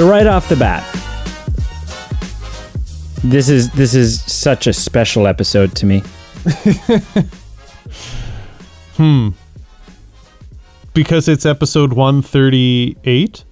[0.00, 0.82] So right off the bat,
[3.22, 6.02] this is this is such a special episode to me.
[8.96, 9.30] Hmm.
[10.94, 13.44] Because it's episode 138.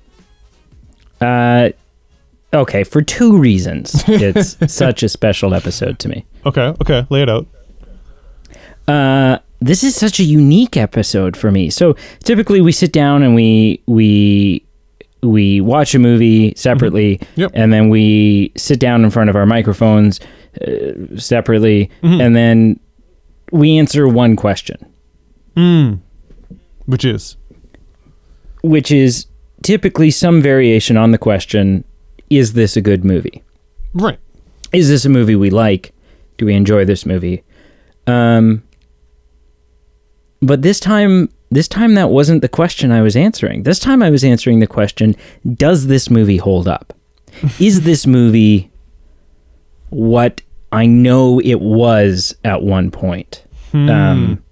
[1.20, 1.68] Uh,
[2.54, 6.24] okay, for two reasons, it's such a special episode to me.
[6.46, 7.46] Okay, okay, lay it out.
[8.86, 11.68] Uh, this is such a unique episode for me.
[11.68, 11.94] So
[12.24, 14.64] typically we sit down and we we
[15.22, 17.50] we watch a movie separately, Yep.
[17.54, 20.20] and then we sit down in front of our microphones
[20.66, 22.20] uh, separately, Mm-hmm.
[22.20, 22.80] and then
[23.52, 24.76] we answer one question,
[26.86, 27.36] Which is
[28.62, 29.26] which is
[29.62, 31.84] typically some variation on the question:
[32.30, 33.42] Is this a good movie?
[33.94, 34.18] right.
[34.72, 35.92] is this a movie we like?
[36.36, 37.42] Do we enjoy this movie?
[38.06, 38.62] Um,
[40.40, 43.62] but this time, this time that wasn't the question I was answering.
[43.62, 45.16] This time I was answering the question:
[45.54, 46.94] Does this movie hold up?
[47.60, 48.70] is this movie
[49.90, 50.40] what
[50.72, 53.44] I know it was at one point?
[53.72, 54.42] Um,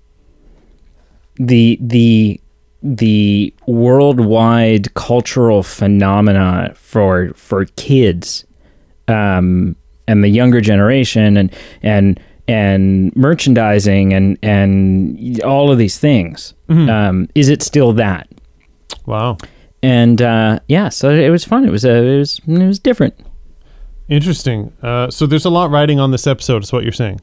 [1.37, 2.41] the the
[2.83, 8.45] the worldwide cultural phenomena for for kids
[9.09, 11.53] um, and the younger generation and
[11.83, 16.55] and and merchandising and and all of these things.
[16.69, 18.29] Um, is it still that?
[19.07, 19.39] Wow.
[19.83, 21.65] And uh, yeah, so it was fun.
[21.65, 23.15] It was a it was it was different.
[24.09, 24.73] Interesting.
[24.83, 27.21] Uh, so there's a lot riding on this episode, is what you're saying.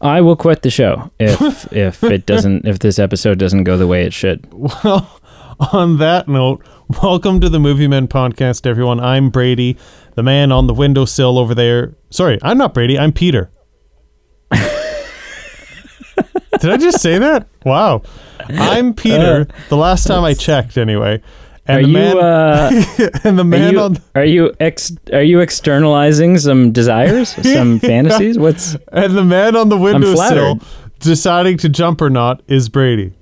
[0.00, 3.86] I will quit the show if if it doesn't if this episode doesn't go the
[3.86, 4.46] way it should.
[4.52, 5.20] Well,
[5.72, 6.62] on that note,
[7.02, 9.00] welcome to the Movie Men podcast, everyone.
[9.00, 9.76] I'm Brady,
[10.14, 11.94] the man on the windowsill over there.
[12.10, 12.98] Sorry, I'm not Brady.
[12.98, 13.50] I'm Peter.
[16.60, 17.46] Did I just say that?
[17.64, 18.02] Wow.
[18.48, 19.46] I'm Peter.
[19.68, 21.22] the last time I checked, anyway.
[21.66, 22.70] And Are the you man, uh,
[23.24, 27.78] and the are man you on are you ex are you externalizing some desires, some
[27.78, 28.38] fantasies?
[28.38, 30.60] What's and the man on the windowsill
[31.00, 33.12] deciding to jump or not is Brady.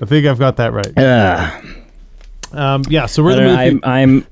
[0.00, 0.96] I think I've got that right.
[0.96, 1.50] uh,
[2.52, 3.56] Um, yeah, so we're the movie.
[3.56, 4.26] I'm I'm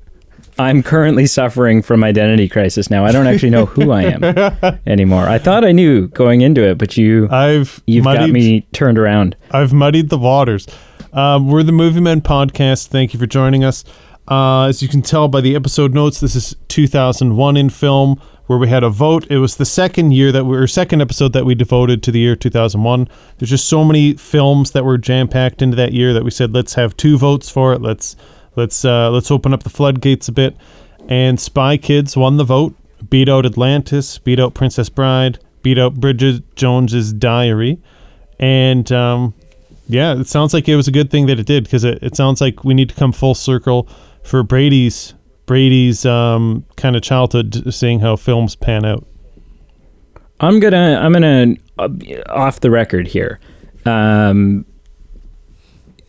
[0.57, 3.05] I'm currently suffering from identity crisis now.
[3.05, 4.23] I don't actually know who I am
[4.87, 5.27] anymore.
[5.27, 9.35] I thought I knew going into it, but you I've you've got me turned around.
[9.51, 10.67] I've muddied the waters.
[11.11, 12.87] Um, we're the Movie Men podcast.
[12.87, 13.83] Thank you for joining us.
[14.27, 18.57] Uh, as you can tell by the episode notes, this is 2001 in film, where
[18.57, 19.25] we had a vote.
[19.29, 22.19] It was the second year that we, or second episode that we devoted to the
[22.19, 23.07] year 2001.
[23.37, 26.53] There's just so many films that were jam packed into that year that we said
[26.53, 27.81] let's have two votes for it.
[27.81, 28.15] Let's
[28.55, 30.55] let's uh, let's open up the floodgates a bit.
[31.07, 32.75] And Spy Kids won the vote,
[33.09, 37.79] beat out Atlantis, beat out Princess Bride, beat out Bridget Jones's Diary,
[38.39, 39.33] and um,
[39.87, 42.15] yeah, it sounds like it was a good thing that it did because it, it
[42.15, 43.87] sounds like we need to come full circle
[44.23, 45.13] for Brady's
[45.45, 49.05] Brady's um, kind of childhood, seeing how films pan out.
[50.39, 51.89] I'm gonna I'm gonna uh,
[52.29, 53.39] off the record here.
[53.85, 54.65] Um,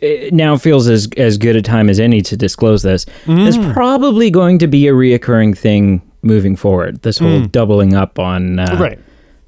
[0.00, 3.06] it now feels as as good a time as any to disclose this.
[3.26, 7.02] It's probably going to be a reoccurring thing moving forward.
[7.02, 8.76] This whole doubling up on uh,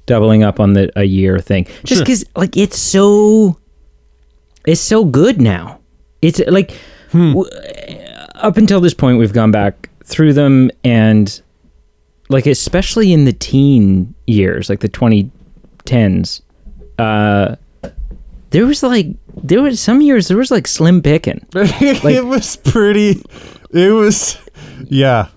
[0.05, 1.99] doubling up on the a year thing just Sure.
[2.03, 3.57] because like it's so
[4.65, 5.79] it's so good now
[6.21, 6.75] it's like
[7.13, 7.45] w-
[8.35, 11.41] up until this point we've gone back through them and
[12.29, 16.41] like especially in the teen years like the 2010s
[16.97, 17.55] uh
[18.51, 19.07] there was like
[19.43, 23.21] there was some years there was like slim picking it was pretty.
[23.71, 24.37] It was,
[24.85, 25.27] yeah.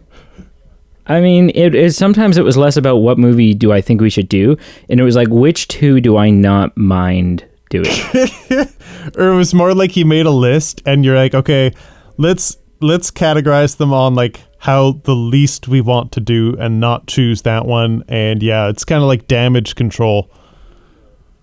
[1.06, 4.09] I mean, it is sometimes it was less about what movie do I think we
[4.09, 4.56] should do,
[4.89, 7.91] and it was like which two do I not mind doing.
[9.16, 11.72] Or it was more like you made a list and you're like, okay,
[12.19, 17.09] let's let's categorize them on like how the least we want to do and not
[17.09, 18.04] choose that one.
[18.07, 20.31] And yeah, it's kind of like damage control.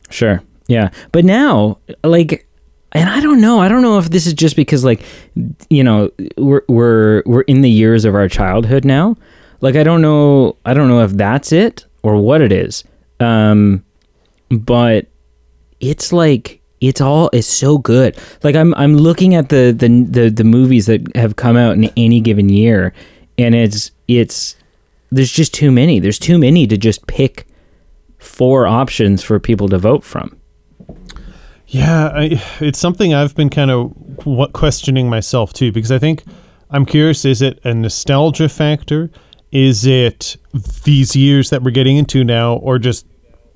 [0.10, 0.42] Sure.
[0.69, 0.92] Yeah.
[1.12, 2.48] But now, like,
[2.92, 3.60] and I don't know.
[3.60, 5.01] I don't know if this is just because, like,
[5.69, 9.18] you know, we're we're we're in the years of our childhood now.
[9.62, 10.56] Like, I don't know.
[10.66, 12.83] I don't know if that's it or what it is.
[13.19, 13.83] Um,
[14.50, 15.07] but
[15.80, 18.18] it's like it's all it's so good.
[18.44, 21.86] Like I'm I'm looking at the the the, the movies that have come out in
[21.98, 22.94] any given year,
[23.38, 24.56] and it's it's
[25.12, 26.00] there's just too many.
[26.00, 27.48] There's too many to just pick
[28.19, 30.39] four options for people to vote from.
[31.69, 33.94] Yeah, I, it's something I've been kind of
[34.54, 36.24] questioning myself too because I think
[36.69, 39.10] I'm curious is it a nostalgia factor?
[39.51, 40.38] Is it
[40.83, 43.07] these years that we're getting into now or just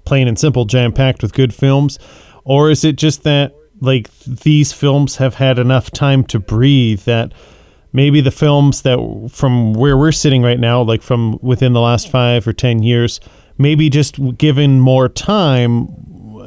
[0.05, 1.99] plain and simple jam packed with good films
[2.43, 7.33] or is it just that like these films have had enough time to breathe that
[7.91, 12.09] maybe the films that from where we're sitting right now, like from within the last
[12.09, 13.19] five or ten years,
[13.57, 15.87] maybe just given more time,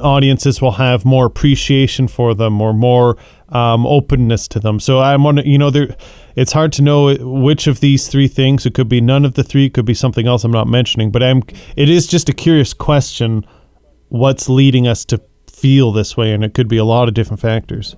[0.00, 3.16] audiences will have more appreciation for them or more
[3.48, 4.80] um, openness to them.
[4.80, 5.96] So I'm wondering, you know, there,
[6.34, 8.66] it's hard to know which of these three things.
[8.66, 9.66] It could be none of the three.
[9.66, 11.10] It could be something else I'm not mentioning.
[11.10, 11.42] But I'm.
[11.76, 13.46] It is just a curious question.
[14.08, 15.20] What's leading us to
[15.50, 17.96] feel this way, and it could be a lot of different factors.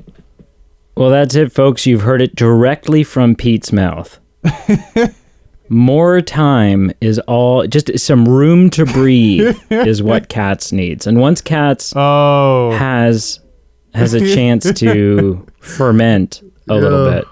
[0.96, 1.86] Well, that's it, folks.
[1.86, 4.18] You've heard it directly from Pete's mouth.
[5.70, 11.06] More time is all just some room to breathe is what cats needs.
[11.06, 13.40] And once cats Oh, has
[13.94, 17.24] has a chance to ferment a little bit,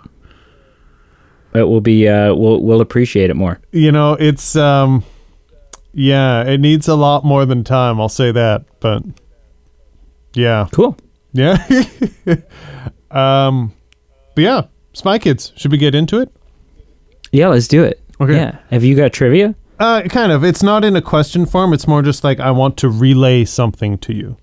[1.55, 3.61] it will be uh we'll we'll appreciate it more.
[3.73, 5.03] you know, it's um,
[5.95, 7.99] yeah, it needs a lot more than time.
[8.01, 9.03] I'll say that, but
[10.35, 10.97] yeah, Cool.
[11.33, 11.57] yeah,
[13.11, 13.73] um,
[14.35, 14.63] but yeah,
[14.93, 15.53] Spy Kids.
[15.57, 16.31] Should we get into it?
[17.33, 18.01] Yeah, let's do it.
[18.21, 18.35] Okay.
[18.35, 18.59] Yeah.
[18.71, 19.55] Have you got trivia?
[19.79, 20.43] Uh, kind of.
[20.45, 21.73] It's not in a question form.
[21.73, 24.37] It's more just like I want to relay something to you.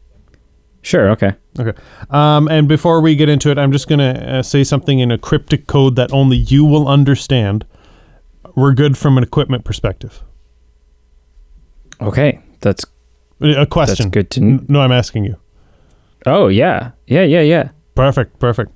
[0.84, 1.10] Sure.
[1.12, 1.34] Okay.
[1.60, 1.80] Okay.
[2.10, 5.18] Um, and before we get into it, I'm just gonna uh, say something in a
[5.18, 7.66] cryptic code that only you will understand.
[8.56, 10.22] We're good from an equipment perspective.
[12.02, 12.40] Okay.
[12.62, 12.86] That's
[13.42, 14.10] A question.
[14.10, 15.38] good to N- No, I'm asking you.
[16.26, 16.92] Oh yeah.
[17.08, 17.24] Yeah.
[17.24, 17.42] Yeah.
[17.42, 17.70] Yeah.
[17.96, 18.40] Perfect.
[18.40, 18.72] Perfect.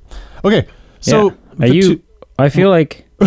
[0.45, 0.65] Okay.
[1.01, 1.65] So yeah.
[1.65, 1.81] are you?
[1.97, 2.03] two-
[2.39, 3.07] I feel like,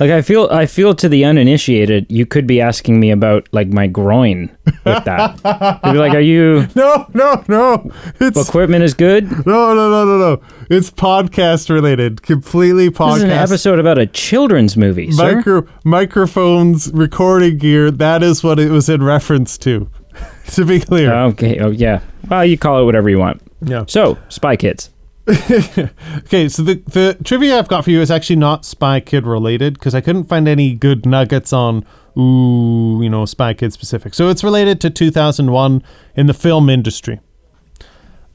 [0.00, 3.68] like I feel, I feel to the uninitiated, you could be asking me about like
[3.68, 4.50] my groin
[4.84, 5.80] with that.
[5.84, 7.90] You'd be like, "Are you no, no, no.
[8.20, 10.42] It's equipment is good?" This no, no, no, no, no.
[10.70, 12.22] It's podcast related.
[12.22, 13.16] Completely podcast.
[13.16, 15.36] is an episode about a children's movie, sir.
[15.36, 17.90] Micro microphones, recording gear.
[17.90, 19.88] That is what it was in reference to.
[20.46, 21.12] to be clear.
[21.12, 21.58] Okay.
[21.58, 22.00] Oh yeah.
[22.28, 23.42] Well, you call it whatever you want.
[23.62, 23.84] yeah.
[23.88, 24.90] So, Spy Kids.
[26.16, 29.74] Okay, so the the trivia I've got for you is actually not Spy Kid related
[29.74, 31.84] because I couldn't find any good nuggets on
[32.18, 34.14] ooh, you know, Spy Kid specific.
[34.14, 35.82] So it's related to 2001
[36.14, 37.20] in the film industry.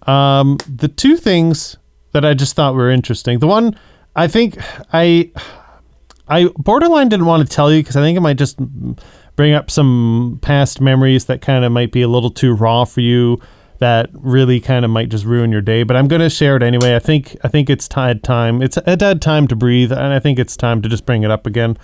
[0.03, 1.77] Um, the two things
[2.13, 3.39] that I just thought were interesting.
[3.39, 3.77] The one
[4.15, 4.57] I think
[4.91, 5.31] I
[6.27, 8.59] I borderline didn't want to tell you because I think it might just
[9.35, 13.01] bring up some past memories that kind of might be a little too raw for
[13.01, 13.39] you
[13.79, 16.63] that really kind of might just ruin your day but i'm going to share it
[16.63, 16.95] anyway.
[16.95, 18.61] I think i think it's had time.
[18.61, 21.31] It's it had time to breathe and i think it's time to just bring it
[21.31, 21.77] up again.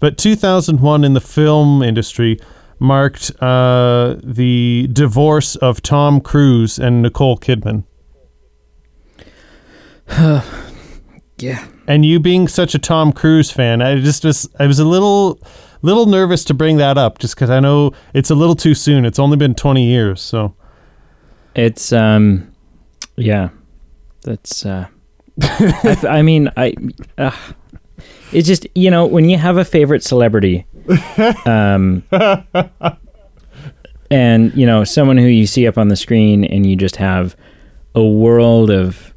[0.00, 2.38] But 2001 in the film industry
[2.78, 7.84] marked uh, the divorce of tom cruise and nicole kidman.
[11.38, 11.66] Yeah.
[11.88, 15.40] and you being such a Tom Cruise fan, I just was I was a little
[15.82, 19.04] little nervous to bring that up just because I know it's a little too soon.
[19.04, 20.54] It's only been twenty years, so
[21.54, 22.52] It's um,
[23.16, 23.50] yeah,
[24.22, 24.86] that's uh,
[25.42, 26.74] I, I mean I,
[27.18, 27.36] uh,
[28.32, 30.66] it's just you know when you have a favorite celebrity,
[31.46, 32.02] um,
[34.10, 37.36] and you know someone who you see up on the screen and you just have
[37.94, 39.14] a world of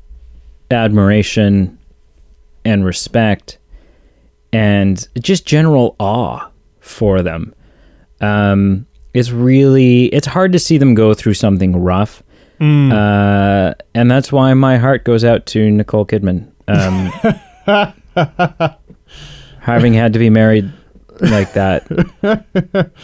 [0.69, 1.77] admiration
[2.65, 3.57] and respect
[4.53, 7.53] and just general awe for them.
[8.21, 12.21] Um, it's really it's hard to see them go through something rough.
[12.59, 16.51] Uh, and that's why my heart goes out to Nicole Kidman.
[16.67, 17.11] Um,
[19.59, 20.71] having had to be married
[21.19, 21.85] like that,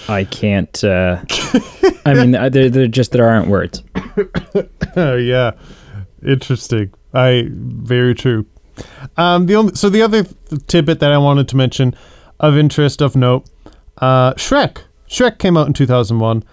[0.10, 0.84] I can't.
[0.84, 1.24] Uh,
[2.06, 3.84] I mean, there, there just there aren't words.
[4.96, 5.52] Oh yeah,
[6.26, 6.94] interesting.
[7.14, 8.46] I very true.
[9.18, 10.26] Um, the only so the other
[10.68, 11.96] tidbit that I wanted to mention
[12.40, 13.50] of interest of note,
[13.98, 14.80] uh, Shrek.
[15.08, 16.44] Shrek came out in two thousand one,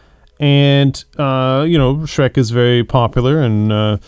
[0.40, 3.98] and uh, you know Shrek is very popular and uh,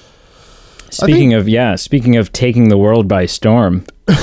[0.93, 4.15] Speaking of yeah, speaking of taking the world by storm, uh,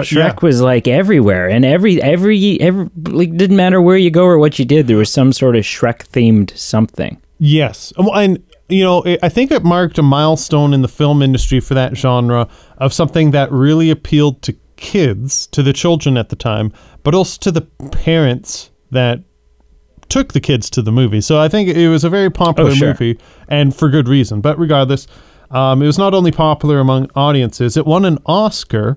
[0.00, 0.38] Shrek yeah.
[0.40, 4.60] was like everywhere, and every every every like didn't matter where you go or what
[4.60, 7.20] you did, there was some sort of Shrek themed something.
[7.38, 11.58] Yes, Um, and you know, I think it marked a milestone in the film industry
[11.58, 12.48] for that genre
[12.78, 16.72] of something that really appealed to kids, to the children at the time,
[17.02, 19.20] but also to the parents that
[20.08, 21.20] took the kids to the movie.
[21.20, 22.88] So I think it was a very popular Oh, sure.
[22.88, 24.40] movie, and for good reason.
[24.40, 25.06] But regardless,
[25.50, 28.96] um, it was not only popular among audiences; it won an Oscar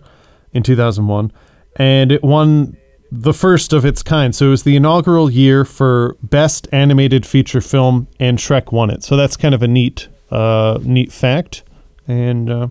[0.53, 1.31] in 2001,
[1.75, 2.75] and it won
[3.11, 4.35] the first of its kind.
[4.35, 9.03] So it was the inaugural year for best animated feature film, and Shrek won it.
[9.03, 11.63] So that's kind of a neat, uh, neat fact,
[12.07, 12.67] and uh,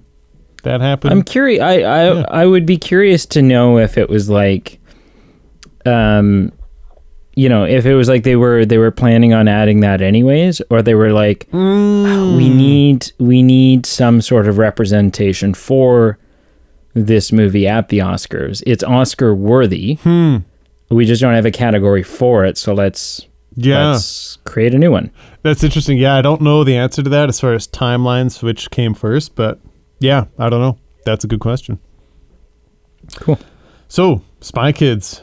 [0.62, 1.12] that happened.
[1.12, 1.60] I'm curious.
[1.62, 2.24] I I, Yeah.
[2.28, 4.78] I would be curious to know if it was like,
[5.86, 6.52] um,
[7.38, 10.60] you know, if it was like they were they were planning on adding that anyways,
[10.70, 12.36] or they were like, Mm.
[12.36, 16.18] we need we need some sort of representation for
[16.94, 18.62] this movie at the Oscars.
[18.66, 19.94] It's Oscar worthy.
[20.02, 20.36] Hmm.
[20.90, 23.90] We just don't have a category for it, so let's Yeah.
[23.92, 25.10] let's create a new one.
[25.42, 25.96] That's interesting.
[25.98, 29.36] Yeah, I don't know the answer to that as far as timelines, which came first,
[29.36, 29.60] but
[30.00, 30.76] yeah, I don't know.
[31.04, 31.78] That's a good question.
[33.16, 33.38] Cool.
[33.88, 35.22] So, Spy Kids.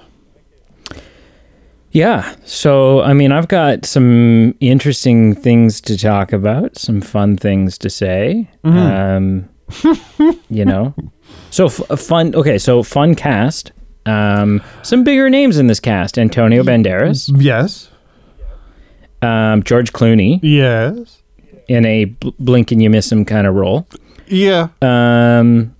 [1.95, 2.35] Yeah.
[2.43, 7.89] So, I mean, I've got some interesting things to talk about, some fun things to
[7.89, 8.49] say.
[8.65, 9.47] Um,
[10.49, 10.93] you know,
[11.51, 12.35] so f- fun.
[12.35, 13.71] Okay, so fun cast.
[14.05, 17.89] Um, some bigger names in this cast: Antonio Banderas, Yes.
[19.21, 21.23] um, George Clooney Yes.
[21.69, 23.87] in a bl- blink and you miss him kind of role.
[24.27, 24.67] Yeah.
[24.81, 25.73] Um,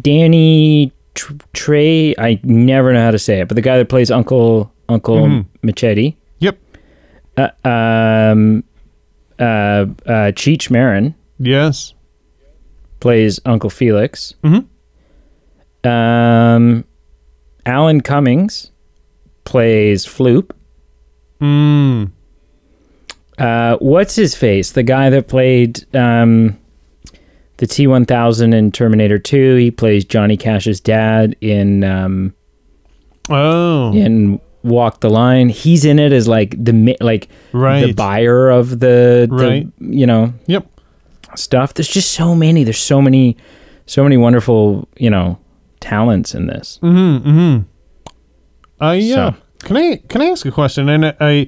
[0.00, 2.14] Danny Tr- Trey.
[2.18, 5.44] I never know how to say it, but the guy that plays Uncle Uncle Mhm.
[5.62, 6.16] Machete.
[6.40, 6.58] Yep.
[7.36, 8.62] uh, um,
[9.38, 9.86] uh, uh,
[10.32, 11.94] Cheech Marin Yes.
[13.00, 14.34] plays Uncle Felix.
[14.44, 14.66] Mhm.
[15.88, 16.84] Um,
[17.66, 18.70] Alan Cummings
[19.44, 20.50] plays Floop.
[21.40, 22.10] Mm.
[23.38, 24.70] Uh, what's his face?
[24.72, 26.56] The guy that played um,
[27.58, 29.56] the T one thousand in Terminator Two.
[29.56, 32.32] He plays Johnny Cash's dad in um,
[33.28, 33.92] Oh.
[33.92, 35.48] in Walk the Line.
[35.50, 37.86] He's in it as like the like Right.
[37.86, 39.66] the buyer of the, the Right.
[39.80, 40.66] you know Yep.
[41.36, 41.74] stuff.
[41.74, 42.64] There's just so many.
[42.64, 43.36] There's so many,
[43.86, 45.38] so many wonderful, you know,
[45.80, 46.78] talents in this.
[46.82, 47.28] Mm-hmm.
[47.28, 48.84] Mm-hmm.
[48.84, 49.14] Uh, yeah.
[49.32, 49.34] So-
[49.66, 50.88] Can I can I ask a question?
[50.88, 51.46] And I I,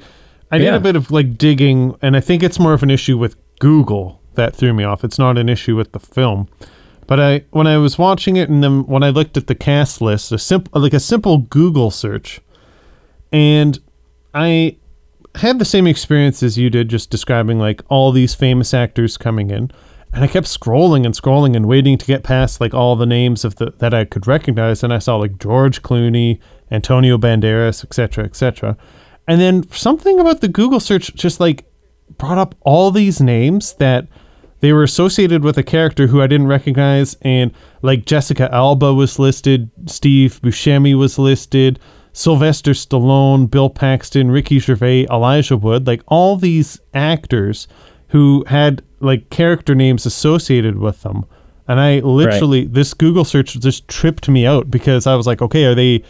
[0.50, 0.76] I did Yeah.
[0.76, 4.20] a bit of like digging, and I think it's more of an issue with Google
[4.34, 5.04] that threw me off.
[5.04, 6.48] It's not an issue with the film.
[7.06, 10.00] But I when I was watching it, and then when I looked at the cast
[10.00, 12.40] list, a simple like a simple Google search,
[13.32, 13.78] and
[14.34, 14.76] I
[15.36, 19.50] had the same experience as you did, just describing like all these famous actors coming
[19.50, 19.70] in,
[20.12, 23.44] and I kept scrolling and scrolling and waiting to get past like all the names
[23.44, 26.40] of the that I could recognize, and I saw like George Clooney,
[26.70, 28.76] Antonio Banderas, etc., etc.
[29.28, 31.66] And then something about the Google search just like
[32.18, 34.06] brought up all these names that
[34.60, 37.52] they were associated with a character who I didn't recognize, and
[37.82, 41.78] like Jessica Alba was listed, Steve Buscemi was listed,
[42.16, 47.68] Sylvester Stallone, Bill Paxton, Ricky Gervais, Elijah Wood, like all these actors
[48.08, 51.26] who had like character names associated with them.
[51.68, 55.66] And I literally this Google search just tripped me out because I was like, okay,
[55.66, 56.02] are they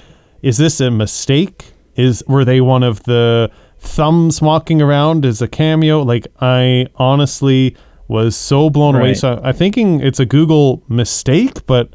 [0.42, 1.72] is this a mistake?
[1.96, 6.02] Is were they one of the thumbs walking around as a cameo?
[6.02, 9.08] Like I honestly was so blown away.
[9.08, 9.16] Right.
[9.16, 11.88] So I'm thinking it's a Google mistake, but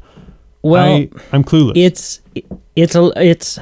[0.60, 1.72] Well, I, I'm clueless.
[1.76, 2.20] it's
[2.76, 3.58] it's a it's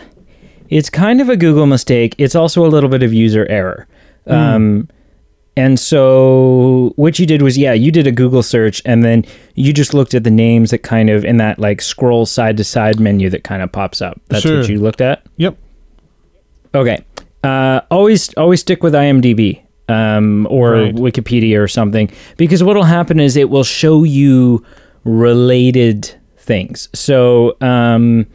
[0.70, 2.14] it's kind of a Google mistake.
[2.16, 3.86] It's also a little bit of user error.
[4.26, 4.88] Um,
[5.56, 9.24] and so what you did was, yeah, you did a Google search, and then
[9.56, 12.64] you just looked at the names that kind of in that like scroll side to
[12.64, 14.20] side menu that kind of pops up.
[14.28, 14.58] That's Sure.
[14.60, 15.22] what you looked at.
[15.36, 15.56] yep.
[16.74, 17.04] Okay.
[17.42, 20.94] Uh, always always stick with IMDb um, or Right.
[20.94, 24.64] Wikipedia or something because what'll happen is it will show you
[25.04, 26.88] related things.
[26.94, 28.26] So um,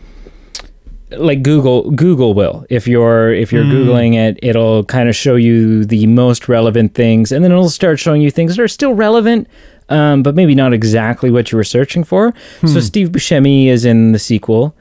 [1.17, 5.85] like Google Google will if you're if you're googling it it'll kind of show you
[5.85, 9.47] the most relevant things and then it'll start showing you things that are still relevant
[9.89, 12.33] um, but maybe not exactly what you were searching for.
[12.65, 14.75] So Steve Buscemi is in the sequel.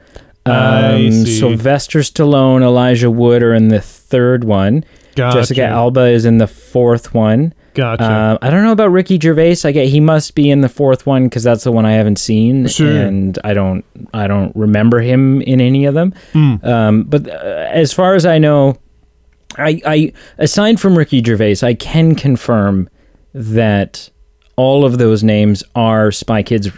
[0.45, 1.11] Um.
[1.11, 4.83] Sylvester Stallone, Elijah Wood are in the third one.
[5.15, 5.39] Gotcha.
[5.39, 7.53] Jessica Alba is in the fourth one.
[7.75, 8.03] Gotcha.
[8.03, 9.57] Uh, I don't know about Ricky Gervais.
[9.65, 12.17] I get he must be in the fourth one because that's the one I haven't
[12.17, 12.89] seen, Sure.
[12.89, 16.13] and I don't I don't remember him in any of them.
[16.33, 16.55] Hmm.
[16.63, 17.33] Um, but uh,
[17.71, 18.77] as far as I know,
[19.57, 22.89] I, I aside from Ricky Gervais, I can confirm
[23.33, 24.09] that
[24.55, 26.69] all of those names are Spy Kids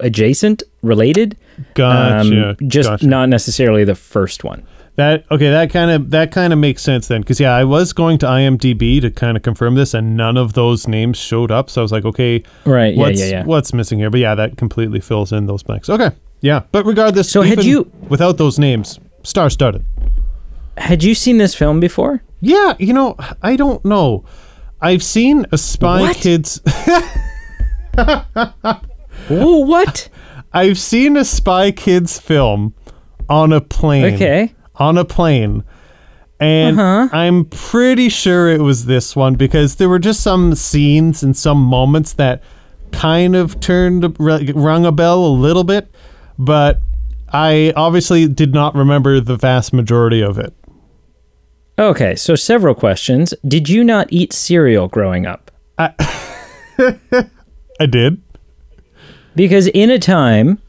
[0.00, 1.36] adjacent, related.
[1.74, 2.50] gotcha.
[2.50, 3.06] Um, just gotcha.
[3.06, 4.64] not necessarily the first one.
[4.96, 7.92] That okay, that kind of that kind of makes sense then, because yeah, I was
[7.92, 11.68] going to IMDb to kind of confirm this, and none of those names showed up.
[11.68, 12.94] So I was like, okay, Right.
[12.94, 13.00] Yeah.
[13.00, 13.26] what's Yeah.
[13.26, 13.44] Yeah.
[13.44, 14.08] what's missing here?
[14.10, 15.90] But yeah, that completely fills in those blanks.
[15.90, 16.10] Okay,
[16.42, 19.84] yeah, but regardless, So had you- without those names, star started.
[20.76, 22.22] Had you seen this film before?
[22.40, 24.24] Yeah, you know, I don't know.
[24.80, 26.16] I've seen a Spy What?
[26.16, 26.60] Kids.
[29.30, 30.08] Oh, what?
[30.52, 32.74] I've seen a Spy Kids film
[33.28, 34.14] on a plane.
[34.14, 34.54] Okay.
[34.76, 35.62] On a plane.
[36.40, 37.08] And Uh-huh.
[37.16, 41.58] I'm pretty sure it was this one because there were just some scenes and some
[41.58, 42.42] moments that
[42.92, 45.88] kind of turned rung a bell a little bit,
[46.38, 46.80] but
[47.32, 50.52] I obviously did not remember the vast majority of it.
[51.78, 53.34] Okay, so several questions.
[53.46, 55.50] Did you not eat cereal growing up?
[55.78, 55.92] I
[57.90, 58.20] did.
[59.34, 60.60] Because in a time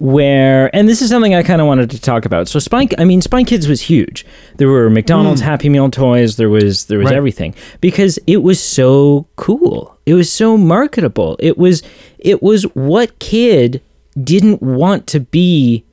[0.00, 2.48] where and this is something I kind of wanted to talk about.
[2.48, 4.24] So Spy I mean Spy Kids was huge.
[4.56, 7.14] There were McDonald's Happy Meal toys, there was there was Right.
[7.16, 9.96] everything because it was so cool.
[10.06, 11.36] It was so marketable.
[11.38, 11.82] It was
[12.18, 13.82] it was what kid
[14.22, 15.84] didn't want to be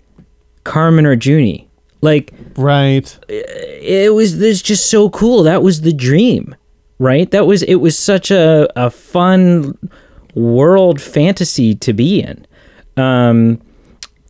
[0.64, 1.68] Carmen or Junie?
[2.02, 3.18] Like Right.
[3.28, 5.44] it was this just so cool.
[5.44, 6.56] That was the dream,
[6.98, 7.30] right?
[7.32, 9.78] That was it was such a a fun
[10.34, 12.46] world fantasy to be in.
[12.96, 13.60] Um,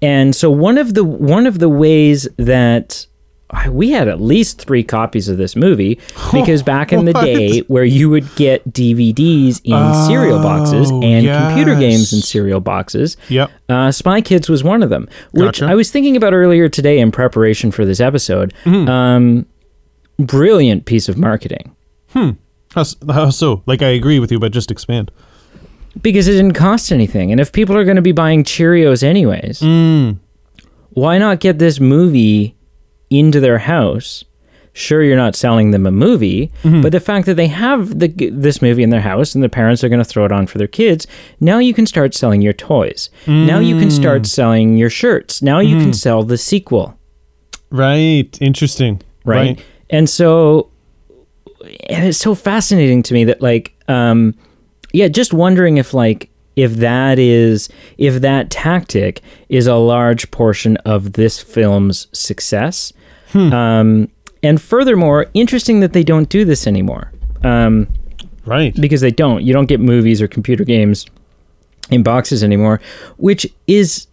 [0.01, 3.05] and so one of the one of the ways that
[3.71, 5.97] we had at least three copies of this movie
[6.33, 7.23] because back in the What?
[7.23, 12.59] day where you would get DVDs in cereal boxes Oh, and computer games in cereal
[12.59, 13.49] boxes, Yep.
[13.69, 15.65] uh, Spy Kids was one of them, which Gotcha.
[15.67, 18.53] I was thinking about earlier today in preparation for this episode.
[18.65, 18.89] Mm-hmm.
[18.89, 19.45] Um,
[20.19, 21.73] brilliant piece of marketing
[22.13, 22.33] How,
[23.09, 23.63] how so?
[23.65, 25.09] Like I agree with you, but just expand.
[26.01, 27.31] Because it didn't cost anything.
[27.31, 30.17] And if people are going to be buying Cheerios anyways, Mm.
[30.91, 32.55] why not get this movie
[33.09, 34.23] into their house?
[34.73, 36.81] Sure, you're not selling them a movie, Mm-hmm.
[36.83, 39.83] but the fact that they have the, this movie in their house and the parents
[39.83, 41.07] are going to throw it on for their kids,
[41.39, 43.09] now you can start selling your toys.
[43.25, 43.91] Now you can Mm.
[43.91, 45.41] start selling your shirts.
[45.41, 46.95] Now you can sell the sequel.
[47.71, 48.37] Right.
[48.39, 49.01] Interesting.
[49.25, 49.59] right?
[49.89, 50.69] And so,
[51.89, 54.35] and it's so fascinating to me that like, um,
[54.97, 60.75] yeah, just wondering if like if that is if that tactic is a large portion
[60.77, 62.91] of this film's success.
[63.35, 64.09] Um,
[64.41, 67.11] and furthermore, interesting that they don't do this anymore.
[67.43, 67.87] Um,
[68.45, 68.73] Right.
[68.79, 69.43] because they don't.
[69.43, 71.05] You don't get movies or computer games
[71.91, 72.79] in boxes anymore,
[73.17, 74.07] which is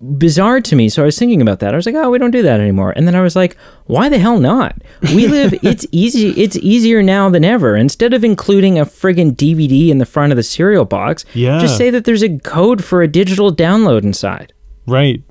[0.00, 0.88] bizarre to me.
[0.88, 1.74] So I was thinking about that.
[1.74, 4.08] I was like, "Oh, we don't do that anymore." And then I was like, "Why
[4.08, 4.76] the hell not?
[5.14, 7.76] We live it's easy it's easier now than ever.
[7.76, 11.58] Instead of including a friggin' DVD in the front of the cereal box, Yeah.
[11.58, 14.52] just say that there's a code for a digital download inside.
[14.86, 15.22] Right.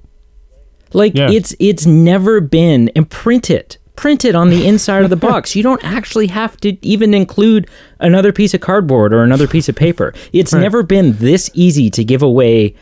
[0.94, 1.30] Like Yeah.
[1.32, 3.78] it's it's never been and print it.
[3.96, 5.56] Print it on the inside of the box.
[5.56, 7.68] You don't actually have to even include
[8.00, 10.14] another piece of cardboard or another piece of paper.
[10.34, 10.60] It's Right.
[10.62, 12.76] never been this easy to give away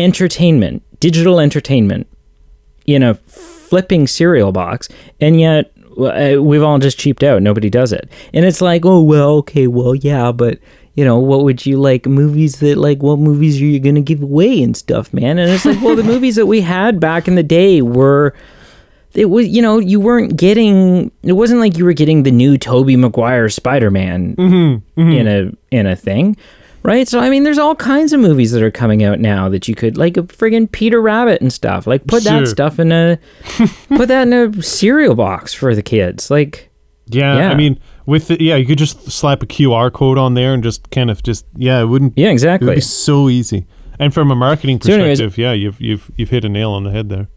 [0.00, 2.06] entertainment, digital entertainment
[2.86, 4.88] in a flipping cereal box,
[5.20, 7.42] and yet uh, we've all just cheaped out.
[7.42, 8.10] Nobody does it.
[8.32, 10.58] And it's like, "Oh, well, okay, well, yeah, but
[10.94, 14.00] you know, what would you like movies that like what movies are you going to
[14.00, 17.28] give away and stuff, man?" And it's like, "Well, the movies that we had back
[17.28, 18.34] in the day were
[19.14, 22.56] it was you know you weren't getting it wasn't like you were getting the new
[22.56, 24.34] Tobey Maguire Spider-Man
[25.14, 26.36] in a in a thing
[26.82, 29.68] right so i mean there's all kinds of movies that are coming out now that
[29.68, 32.40] you could like a friggin' Peter Rabbit and stuff like put Sure.
[32.40, 33.18] that stuff in a
[33.88, 36.70] put that in a cereal box for the kids like
[37.08, 37.50] Yeah, Yeah.
[37.50, 40.62] I mean, with the, yeah, you could just slap a QR code on there and
[40.62, 42.14] just kind of just yeah, it wouldn't.
[42.16, 43.66] yeah It would exactly be so easy.
[43.98, 46.84] And from a marketing So anyways- perspective, yeah, you've you've you've hit a nail on
[46.84, 47.28] the head there.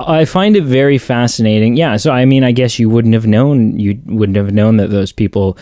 [0.00, 1.76] I find it very fascinating.
[1.76, 4.90] Yeah, so I mean, I guess you wouldn't have known you wouldn't have known that
[4.90, 5.56] those people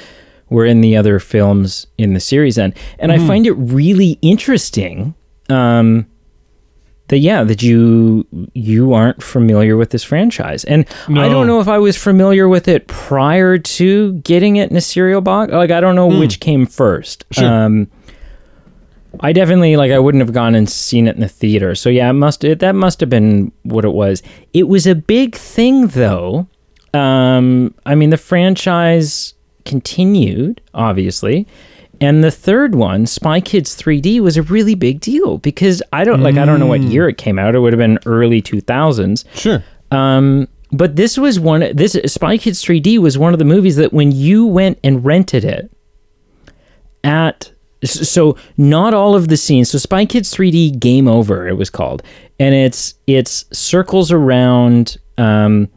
[0.49, 2.75] were in the other films in the series then.
[2.99, 5.15] And I find it really interesting
[5.49, 6.07] um
[7.09, 10.65] that yeah, that you you aren't familiar with this franchise.
[10.65, 14.77] And I don't know if I was familiar with it prior to getting it in
[14.77, 15.53] a cereal box.
[15.53, 17.25] Like I don't know which came first.
[17.31, 17.49] Sure.
[17.49, 17.89] Um
[19.21, 21.75] I definitely like I wouldn't have gone and seen it in the theater.
[21.75, 24.23] So yeah, it must it, that must have been what it was.
[24.53, 26.49] It was a big thing though.
[26.93, 29.35] Um I mean the franchise
[29.67, 31.47] continued, obviously.
[32.01, 36.21] And the third one, Spy Kids 3D, was a really big deal because I don't
[36.21, 37.55] like I don't know what year it came out.
[37.55, 39.25] It would have been early 2000s.
[39.35, 39.65] Sure.
[39.91, 41.65] Um, but this was one.
[41.75, 45.45] This Spy Kids 3D was one of the movies that when you went and rented
[45.45, 45.71] it
[47.03, 47.53] at
[47.85, 49.71] so not all of the scenes.
[49.71, 52.03] So Spy Kids 3D Game Over, it was called,
[52.39, 55.69] and it's it's circles around um,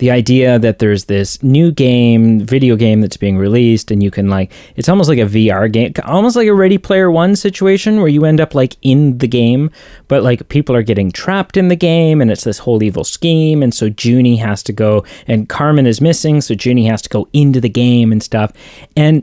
[0.00, 4.30] the idea that there's this new game, video game that's being released, and you can
[4.30, 8.08] like it's almost like a VR game, almost like a Ready Player One situation where
[8.08, 9.70] you end up like in the game,
[10.08, 13.62] but like people are getting trapped in the game, and it's this whole evil scheme,
[13.62, 17.28] and so Junie has to go, and Carmen is missing, so Junie has to go
[17.34, 18.52] into the game and stuff,
[18.96, 19.22] and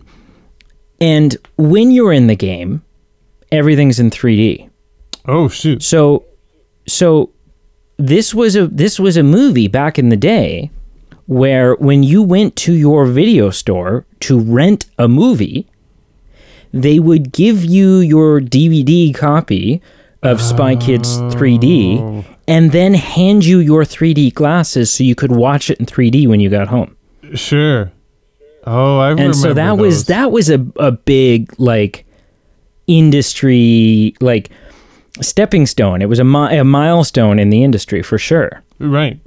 [1.01, 2.83] and when you're in the game,
[3.51, 4.69] everything's in 3D.
[5.25, 5.81] Oh shoot.
[5.81, 6.25] So
[6.87, 7.31] so
[7.97, 10.71] this was a this was a movie back in the day
[11.25, 15.67] where when you went to your video store to rent a movie,
[16.71, 19.81] they would give you your DVD copy
[20.23, 25.69] of Spy Kids 3D and then hand you your 3D glasses so you could watch
[25.69, 26.95] it in 3D when you got home.
[27.33, 27.91] Sure.
[28.65, 29.23] Oh, I remember.
[29.23, 32.05] And so that was that was a, a big like
[32.87, 34.49] industry like
[35.21, 36.01] stepping stone.
[36.01, 38.63] It was a, mi- a milestone in the industry for sure.
[38.79, 39.19] Right.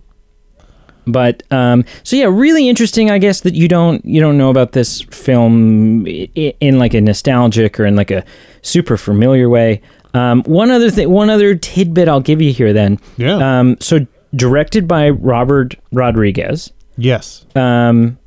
[1.06, 3.10] But um, so yeah, really interesting.
[3.10, 7.00] I guess that you don't you don't know about this film in, in like a
[7.00, 8.24] nostalgic or in like a
[8.62, 9.80] super familiar way.
[10.14, 12.72] Um, one other thing, one other tidbit I'll give you here.
[12.72, 13.60] Then, Yeah.
[13.60, 17.44] um, so directed by Robert Rodriguez, yes.
[17.56, 18.18] um,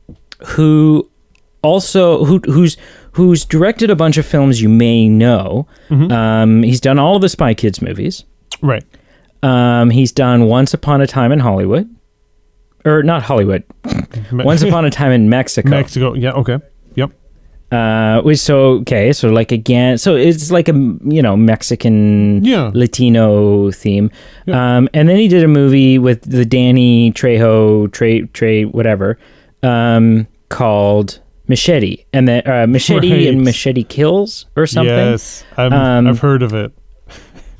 [0.45, 1.09] who
[1.61, 2.75] also who who's
[3.13, 5.67] who's directed a bunch of films you may know.
[5.89, 8.23] Um, he's done all of the Spy Kids movies.
[8.61, 8.83] Right.
[9.41, 11.89] Um, he's done Once Upon a Time in Hollywood,
[12.85, 13.63] or not Hollywood.
[14.31, 15.69] Once Upon a Time in Mexico.
[15.69, 16.13] Mexico.
[16.13, 16.31] Yeah.
[16.33, 16.59] Okay.
[16.95, 17.11] Yep.
[17.71, 22.71] uh, which so okay, so like again, so it's like a you know Mexican Yeah.
[22.73, 24.11] Latino theme.
[24.45, 24.77] Yeah.
[24.77, 29.17] Um, and then he did a movie with the Danny Trejo Trey Trey whatever
[29.63, 33.27] um, called Machete, and then uh, Machete Right.
[33.27, 34.93] and Machete Kills or something.
[34.95, 35.43] Yes.
[35.57, 36.71] I'm, Um, I've heard of it.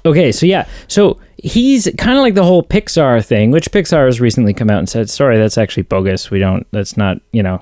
[0.05, 4.19] Okay, so yeah, so he's kind of like the whole Pixar thing, which Pixar has
[4.19, 6.29] recently come out and said, "Sorry, that's actually bogus.
[6.29, 6.67] We don't.
[6.71, 7.61] That's not you know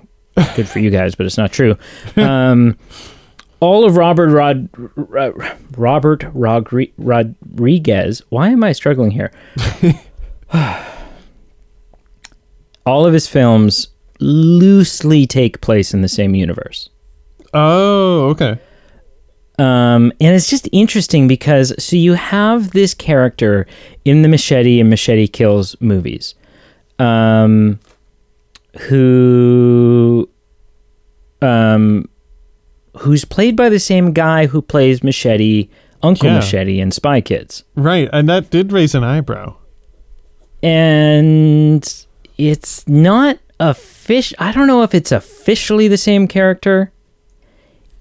[0.55, 1.77] good for you guys, but it's not true."
[2.17, 2.79] Um,
[3.59, 5.35] all of Robert Rod, Rod
[5.77, 8.23] Robert Rodri- Rodriguez.
[8.29, 9.31] Why am I struggling here?
[12.87, 13.89] all of his films
[14.21, 16.89] loosely take place in the same universe.
[17.53, 18.29] Oh.
[18.29, 18.59] Okay.
[19.59, 23.67] Um, and it's just interesting because so you have this character
[24.05, 26.33] in the Machete and Machete Kills movies,
[26.97, 27.79] um,
[28.87, 30.27] who,
[31.41, 32.07] um,
[32.97, 35.69] who's played by the same guy who plays Machete,
[36.01, 36.35] Uncle Yeah.
[36.35, 38.09] Machete in Spy Kids, Right.
[38.11, 39.55] And that did raise an eyebrow.
[40.63, 42.05] and
[42.37, 43.73] it's not a
[44.11, 44.33] fish.
[44.39, 46.91] I don't know if it's officially the same character.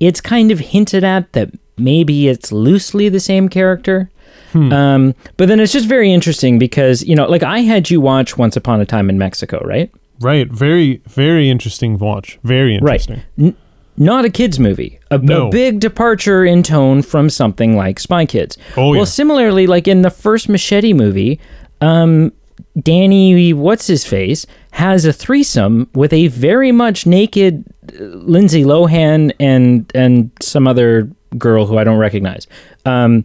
[0.00, 4.10] It's kind of hinted at that maybe it's loosely the same character.
[4.52, 8.36] Um, but then it's just very interesting because, you know, like I had you watch
[8.36, 9.88] Once Upon a Time in Mexico, right?
[10.20, 10.48] Right.
[10.50, 12.38] Very, very interesting watch.
[12.42, 13.22] Very interesting.
[13.38, 13.56] N-
[13.96, 14.98] not a kids movie.
[15.12, 15.50] A, a No.
[15.50, 18.58] big departure in tone from something like Spy Kids.
[18.76, 19.04] Oh, well, yeah.
[19.04, 21.38] similarly, like in the first Machete movie,
[21.80, 22.32] um,
[22.80, 29.32] Danny, what's his face, has a threesome with a very much naked uh, Lindsay Lohan
[29.40, 32.46] and and some other girl who I don't recognize.
[32.84, 33.24] Um,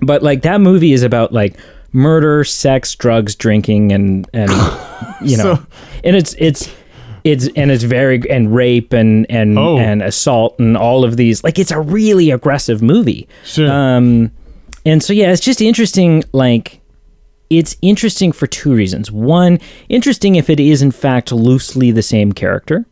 [0.00, 1.56] but like that movie is about like
[1.92, 4.50] murder, sex, drugs, drinking, and and
[5.22, 5.66] you know, So-
[6.04, 6.68] and it's it's
[7.24, 9.78] it's and it's very and rape and and Oh.
[9.78, 11.42] and assault and all of these.
[11.42, 13.26] Like it's a really aggressive movie.
[13.44, 13.70] Sure.
[13.70, 14.30] Um,
[14.84, 16.22] and so yeah, it's just interesting.
[16.32, 16.80] Like,
[17.50, 19.10] it's interesting for two reasons.
[19.12, 22.86] One, interesting if it is in fact loosely the same character.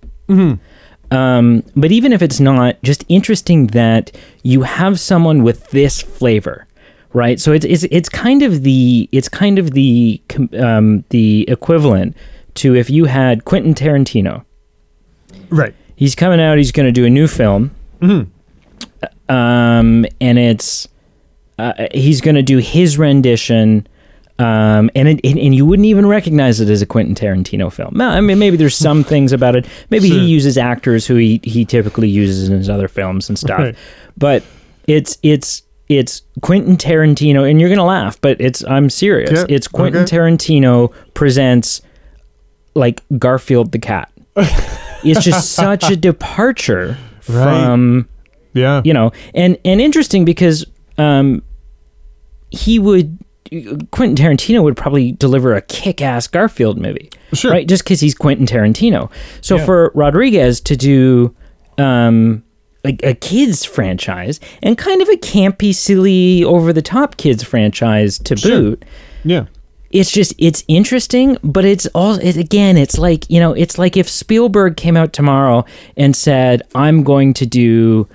[1.11, 4.11] Um, but even if it's not, just interesting that
[4.43, 6.67] you have someone with this flavor,
[7.12, 7.38] right?
[7.38, 10.21] So it's it's it's kind of the it's kind of the
[10.59, 12.17] um, the equivalent
[12.55, 14.45] to if you had Quentin Tarantino.
[15.51, 15.75] right.
[15.97, 16.59] He's coming out.
[16.59, 17.71] He's going to do a new film,
[19.29, 20.88] um, and it's
[21.59, 23.87] uh, he's going to do his rendition.
[24.38, 27.92] Um, and it, and and you wouldn't even recognize it as a Quentin Tarantino film.
[27.97, 29.64] No, I mean, maybe there's some things about it.
[29.90, 30.18] Maybe Sure.
[30.18, 33.59] he uses actors who he, he typically uses in his other films and stuff.
[33.61, 33.77] Right.
[34.16, 34.42] But
[34.88, 39.44] it's it's it's Quentin Tarantino, and you're gonna laugh, but it's I'm serious.
[39.49, 40.16] It's Quentin okay.
[40.16, 41.81] Tarantino presents
[42.75, 44.11] like Garfield the cat.
[44.37, 47.42] it's just such a departure Right.
[47.64, 48.09] from
[48.53, 48.83] Yeah.
[48.85, 50.66] you know and and interesting because
[50.99, 51.42] um
[52.51, 53.16] he would
[53.91, 57.51] Quentin Tarantino would probably deliver a kick-ass Garfield movie Sure.
[57.51, 59.65] right just because he's Quentin Tarantino so Yeah.
[59.67, 61.35] for Rodriguez to do
[61.79, 62.43] um
[62.85, 68.19] like a kids franchise and kind of a campy silly over the top kids franchise
[68.21, 68.51] to Sure.
[68.61, 68.85] boot
[69.25, 69.47] Yeah.
[69.91, 73.97] it's just it's interesting but it's all it, again it's like you know it's like
[73.97, 75.65] if spielberg came out tomorrow
[75.97, 78.09] and said i'm going to do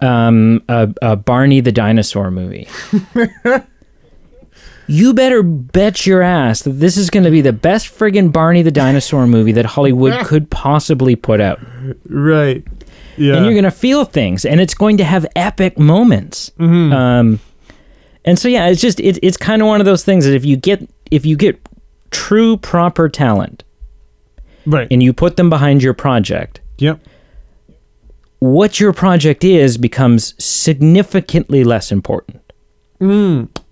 [0.00, 2.68] um, a, a barney the dinosaur movie
[4.88, 8.62] you better bet your ass that this is going to be the best friggin' barney
[8.62, 11.58] the dinosaur movie that hollywood could possibly put out
[12.08, 12.64] Right.
[13.16, 13.36] Yeah.
[13.36, 16.92] and you're going to feel things and it's going to have epic moments Mm-hmm.
[16.92, 17.40] um,
[18.24, 20.44] and so yeah it's just it, it's kind of one of those things that if
[20.44, 21.58] you get if you get
[22.10, 23.62] true proper talent
[24.66, 24.88] right.
[24.90, 27.00] and you put them behind your project yep.
[28.38, 32.40] what your project is becomes significantly less important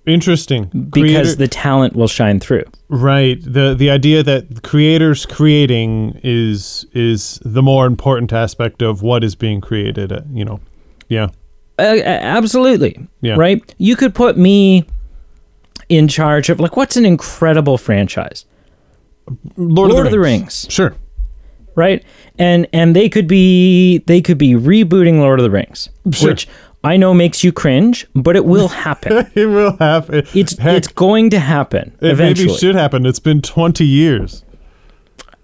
[0.07, 0.65] Interesting.
[0.65, 6.85] because Creator- the talent will shine through right the the idea that creators creating is
[6.93, 10.13] is the more important aspect of what is being created.
[10.13, 10.61] uh, You know.
[11.09, 11.29] Yeah.
[11.79, 13.09] Uh, absolutely.
[13.21, 13.35] Yeah.
[13.37, 13.75] Right?
[13.79, 14.85] You could put me
[15.89, 18.45] in charge of like what's an incredible franchise?
[19.57, 20.67] Lord, Lord of the Rings.
[20.69, 20.95] Sure.
[21.77, 22.05] right?
[22.39, 26.31] And and they could be they could be rebooting Lord of the Rings, Sure.
[26.31, 26.47] which
[26.85, 29.27] I know makes you cringe, but it will happen.
[29.35, 30.25] It will happen.
[30.35, 32.49] It's Heck, it's going to happen it eventually.
[32.49, 33.07] maybe should happen.
[33.07, 34.45] It's been 20 years.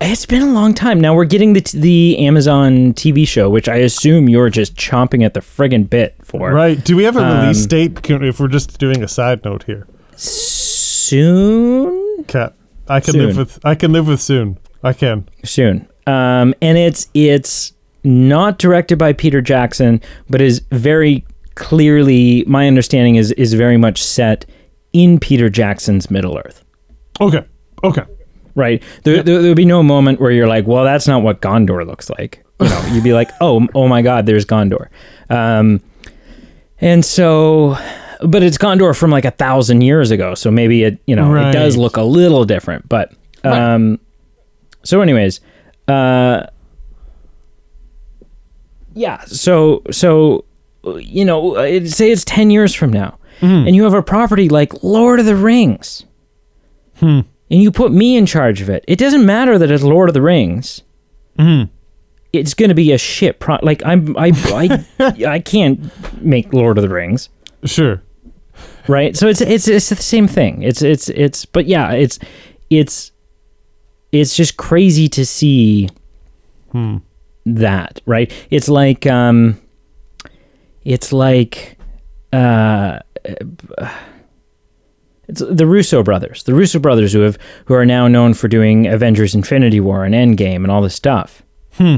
[0.03, 0.99] It's been a long time.
[1.01, 5.35] Now we're getting the the Amazon TV show, which I assume you're just chomping at
[5.35, 6.53] the friggin' bit for.
[6.53, 6.83] Right.
[6.83, 9.65] Do we have a release Um, date Can- if we're just doing a side note
[9.65, 9.87] here?
[10.17, 12.55] Soon, Cat.
[12.89, 13.27] I can Soon.
[13.27, 14.59] live with I can live with soon.
[14.83, 15.29] I can.
[15.45, 15.87] soon.
[16.07, 17.73] Um, and it's it's
[18.05, 20.01] not directed by Peter Jackson,
[20.31, 21.25] but is very
[21.61, 24.47] clearly my understanding is is very much set
[24.93, 26.65] in Peter Jackson's Middle Earth.
[27.21, 27.45] Okay.
[27.85, 28.03] Okay.
[28.57, 28.83] Right.
[29.05, 32.11] There, there, there'll be no moment where you're like, well, that's not what Gondor looks
[32.11, 32.45] like.
[32.61, 34.89] You know, you'd be like, oh, oh my God, there's Gondor.
[35.29, 35.81] Um,
[36.81, 37.77] and so,
[38.23, 40.35] but it's Gondor from like a thousand years ago.
[40.35, 42.89] So maybe it, you know, it does look a little different.
[42.89, 43.13] But,
[43.45, 44.01] um,
[44.83, 45.41] so anyways,
[45.89, 46.47] uh,
[48.95, 49.25] yeah.
[49.25, 50.45] So, so,
[50.85, 54.83] you know, uh, say it's 10 years from now and you have a property like
[54.83, 56.05] Lord of the Rings
[57.01, 58.85] and you put me in charge of it.
[58.87, 60.83] It doesn't matter that it's Lord of the Rings.
[62.33, 63.59] It's going to be a shit pro.
[63.63, 64.33] Like I'm, I,
[64.99, 65.81] I, I can't
[66.23, 67.29] make Lord of the Rings,
[67.65, 68.03] Sure.
[68.87, 69.17] right?
[69.17, 70.63] So it's it's it's the same thing.
[70.63, 71.45] It's it's it's.
[71.45, 72.19] But yeah, it's
[72.69, 73.11] it's
[74.13, 75.89] it's just crazy to see
[77.47, 78.31] that, right?
[78.51, 79.59] It's like um,
[80.85, 81.79] it's like
[82.33, 83.01] uh.
[85.29, 88.87] It's the Russo brothers, the Russo brothers who have who are now known for doing
[88.89, 91.43] Avengers: Infinity War and Endgame and all this stuff.
[91.75, 91.97] Hmm.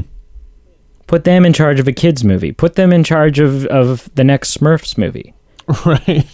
[1.07, 2.51] Put them in charge of a kids movie.
[2.51, 5.33] Put them in charge of of the next Smurfs movie.
[5.85, 6.27] Right.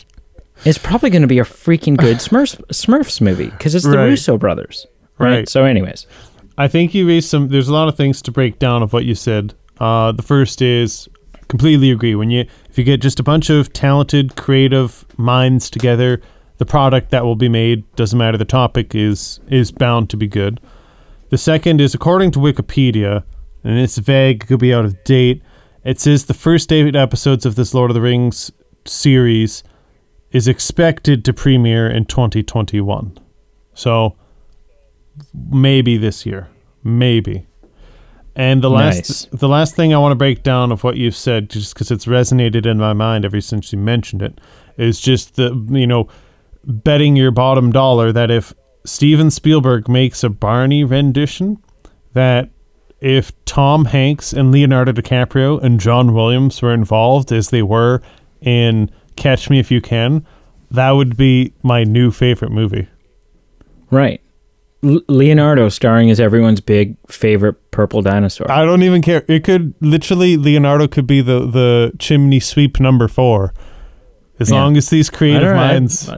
[0.65, 4.05] It's probably going to be a freaking good Smurfs Smurfs movie because it's the Right.
[4.07, 4.85] Russo brothers,
[5.19, 5.29] right?
[5.29, 5.49] Right.
[5.49, 6.05] So, anyways,
[6.57, 7.47] I think you raised some.
[7.47, 9.53] There's a lot of things to break down of what you said.
[9.79, 11.07] Uh, the first is
[11.49, 12.15] completely agree.
[12.15, 16.21] When you if you get just a bunch of talented, creative minds together,
[16.57, 18.37] the product that will be made doesn't matter.
[18.37, 20.61] The topic is is bound to be good.
[21.29, 23.23] The second is according to Wikipedia,
[23.63, 25.43] and it's vague, could be out of date.
[25.83, 28.51] It says the first eight episodes of this Lord of the Rings
[28.85, 29.63] series
[30.31, 33.17] is expected to premiere in 2021.
[33.73, 34.15] So
[35.33, 36.49] maybe this year,
[36.83, 37.47] maybe.
[38.39, 39.25] And the last Nice.
[39.41, 42.05] the last thing I want to break down of what you've said, just because it's
[42.05, 44.39] resonated in my mind ever since you mentioned it,
[44.77, 46.07] is just the you know
[46.63, 48.53] betting your bottom dollar that if
[48.85, 51.61] Steven Spielberg makes a Barney rendition,
[52.13, 52.49] that
[53.01, 58.01] if Tom Hanks and Leonardo DiCaprio and John Williams were involved as they were
[58.39, 60.25] in Catch Me If You Can,
[60.71, 62.87] that would be my new favorite movie.
[63.91, 64.21] right.
[64.83, 68.49] L- Leonardo starring as everyone's big favorite purple dinosaur.
[68.51, 69.23] I don't even care.
[69.27, 73.53] It could literally Leonardo could be the the chimney sweep number four,
[74.39, 74.55] as Yeah.
[74.61, 76.09] long as these I creative I- minds.
[76.09, 76.15] I,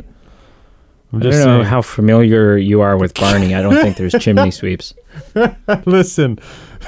[1.13, 3.53] I'm I don't know how familiar you are with Barney.
[3.53, 4.93] I don't think there's chimney sweeps.
[5.85, 6.39] Listen,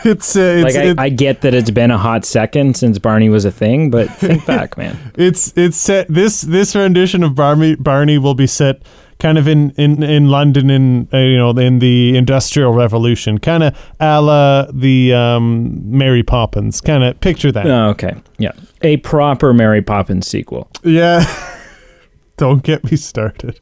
[0.05, 2.99] it's uh, it's like I, it- I get that it's been a hot second since
[2.99, 4.97] Barney was a thing, but think back, man.
[5.15, 6.07] it's it's set.
[6.07, 8.83] This this rendition of Barney Barney will be set
[9.23, 13.63] kind of in in in London in uh, you know in the Industrial Revolution, kind
[13.63, 16.81] of a la the um, Mary Poppins.
[16.81, 17.65] Kind of picture that.
[17.65, 20.69] Oh, okay, yeah, a proper Mary Poppins sequel.
[20.83, 21.25] Yeah.
[22.37, 23.59] Don't get me started.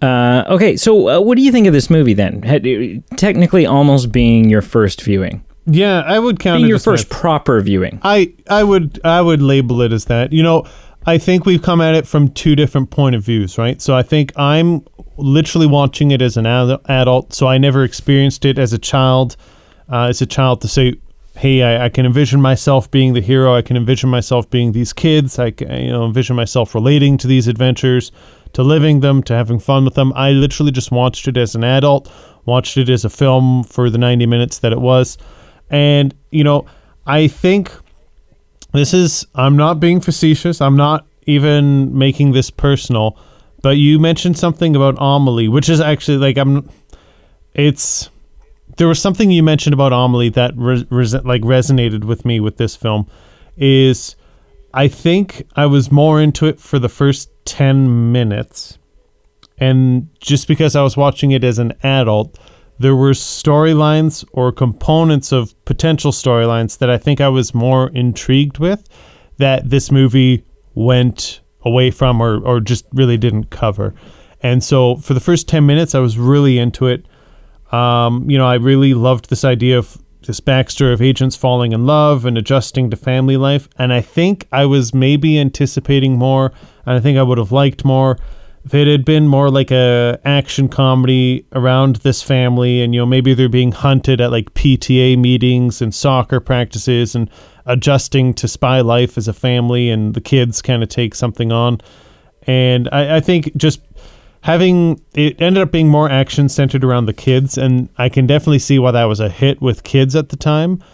[0.00, 2.42] Uh, okay, so uh, what do you think of this movie then?
[2.42, 2.62] Had,
[3.16, 7.60] technically, almost being your first viewing, Yeah, I would count being your first my- proper
[7.60, 7.98] viewing.
[8.02, 10.32] I I would I would label it as that.
[10.32, 10.64] You know,
[11.08, 13.80] I think we've come at it from two different point of views, right?
[13.80, 14.84] So I think I'm
[15.16, 19.34] literally watching it as an ad- adult, so I never experienced it as a child.
[19.90, 21.00] Uh, as a child to say,
[21.34, 23.54] hey, I, I can envision myself being the hero.
[23.54, 25.38] I can envision myself being these kids.
[25.38, 28.12] I can you know envision myself relating to these adventures,
[28.52, 30.12] to living them, to having fun with them.
[30.14, 32.12] I literally just watched it as an adult,
[32.44, 35.16] watched it as a film for the 90 minutes that it was.
[35.70, 36.66] And, you know,
[37.06, 37.72] I think
[38.78, 40.60] this is, I'm not being facetious.
[40.60, 43.18] I'm not even making this personal.
[43.62, 46.68] But you mentioned something about Amelie, which is actually like, I'm,
[47.54, 48.08] it's,
[48.76, 52.76] there was something you mentioned about Amelie that res, like resonated with me with this
[52.76, 53.08] film
[53.56, 54.14] is
[54.72, 58.78] I think I was more into it for the first 10 minutes.
[59.58, 62.38] And just because I was watching it as an adult,
[62.78, 68.58] there were storylines or components of potential storylines that I think I was more intrigued
[68.58, 68.88] with
[69.38, 73.94] that this movie went away from or, or just really didn't cover.
[74.42, 77.06] And so for the first 10 minutes, I was really into it.
[77.72, 81.86] Um, you know, I really loved this idea of this backstory of agents falling in
[81.86, 83.68] love and adjusting to family life.
[83.78, 86.52] And I think I was maybe anticipating more,
[86.86, 88.18] and I think I would have liked more
[88.68, 93.06] if it had been more like a action comedy around this family and you know
[93.06, 97.30] maybe they're being hunted at like PTA meetings and soccer practices and
[97.64, 101.80] adjusting to spy life as a family and the kids kind of take something on.
[102.42, 103.80] And I, I think just
[104.42, 108.58] having it ended up being more action centered around the kids and I can definitely
[108.58, 110.84] see why that was a hit with kids at the time.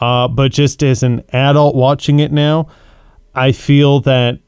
[0.00, 2.68] Uh, but just as an adult watching it now
[3.34, 4.38] I feel that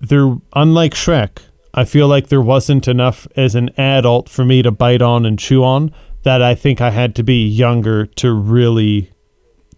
[0.00, 1.40] they're unlike Shrek
[1.74, 5.38] I feel like there wasn't enough as an adult for me to bite on and
[5.38, 9.10] chew on that I think I had to be younger to really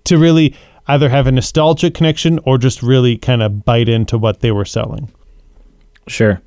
[0.05, 0.55] to really
[0.87, 4.65] either have a nostalgic connection or just really kind of bite into what they were
[4.65, 5.11] selling.
[6.07, 6.41] Sure.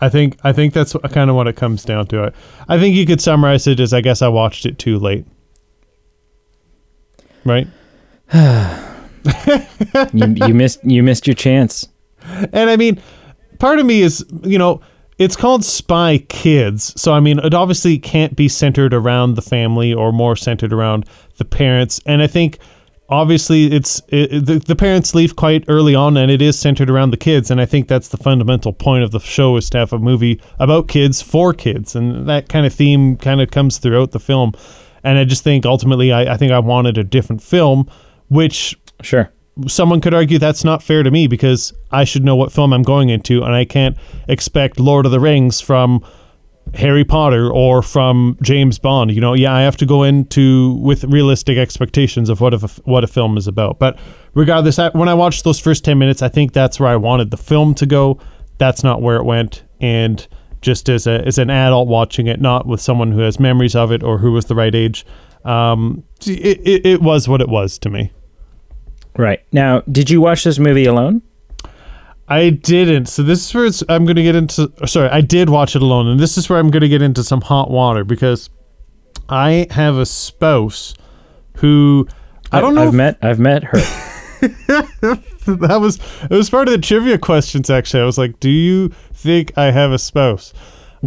[0.00, 2.24] I think I think that's kind of what it comes down to.
[2.24, 2.34] It.
[2.68, 5.24] I think you could summarize it as I guess I watched it too late.
[7.44, 7.66] Right?
[10.12, 11.88] you, you missed you missed your chance.
[12.52, 13.00] And I mean,
[13.58, 14.80] part of me is, you know,
[15.18, 17.00] it's called Spy Kids.
[17.00, 21.08] So, I mean, it obviously can't be centered around the family or more centered around
[21.36, 22.00] the parents.
[22.04, 22.58] And I think
[23.08, 27.10] obviously it's it, the, the parents leave quite early on and it is centered around
[27.10, 27.50] the kids.
[27.50, 30.40] And I think that's the fundamental point of the show is to have a movie
[30.58, 31.94] about kids for kids.
[31.94, 34.52] And that kind of theme kind of comes throughout the film.
[35.04, 37.88] And I just think ultimately, I, I think I wanted a different film,
[38.28, 39.30] which Sure.
[39.66, 42.82] Someone could argue that's not fair to me because I should know what film I'm
[42.82, 43.96] going into, and I can't
[44.28, 46.04] expect Lord of the Rings from
[46.74, 49.12] Harry Potter or from James Bond.
[49.12, 53.04] You know, yeah, I have to go into with realistic expectations of what a what
[53.04, 53.78] a film is about.
[53.78, 53.98] But
[54.34, 57.30] regardless, I, when I watched those first ten minutes, I think that's where I wanted
[57.30, 58.18] the film to go.
[58.58, 60.26] That's not where it went, and
[60.62, 63.92] just as a as an adult watching it, not with someone who has memories of
[63.92, 65.06] it or who was the right age,
[65.44, 68.10] um, it, it, it was what it was to me.
[69.16, 69.40] Right.
[69.52, 71.22] Now, did you watch this movie alone?
[72.26, 73.06] I didn't.
[73.06, 74.72] So this is where it's, I'm going to get into.
[74.86, 77.22] Sorry, I did watch it alone, and this is where I'm going to get into
[77.22, 78.48] some hot water because
[79.28, 80.94] I have a spouse
[81.58, 82.08] who
[82.50, 82.82] I don't know.
[82.82, 83.78] I've if- met I've met her.
[85.46, 87.70] that was it was part of the trivia questions.
[87.70, 90.52] Actually, I was like, "Do you think I have a spouse?"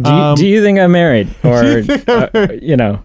[0.00, 3.02] Do you, Um, do you think I'm married, or you uh, you know,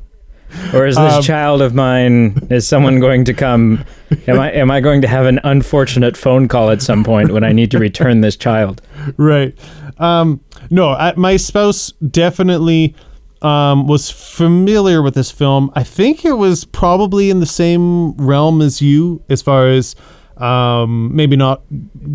[0.73, 2.47] or is this Um, child of mine?
[2.49, 3.83] Is someone going to come?
[4.27, 7.43] Am I am I going to have an unfortunate phone call at some point when
[7.43, 8.81] I need to return this child?
[9.17, 9.57] right.
[9.97, 12.95] Um, no, I, my spouse definitely
[13.41, 15.71] um, was familiar with this film.
[15.75, 19.95] I think it was probably in the same realm as you, as far as
[20.37, 21.61] um, maybe not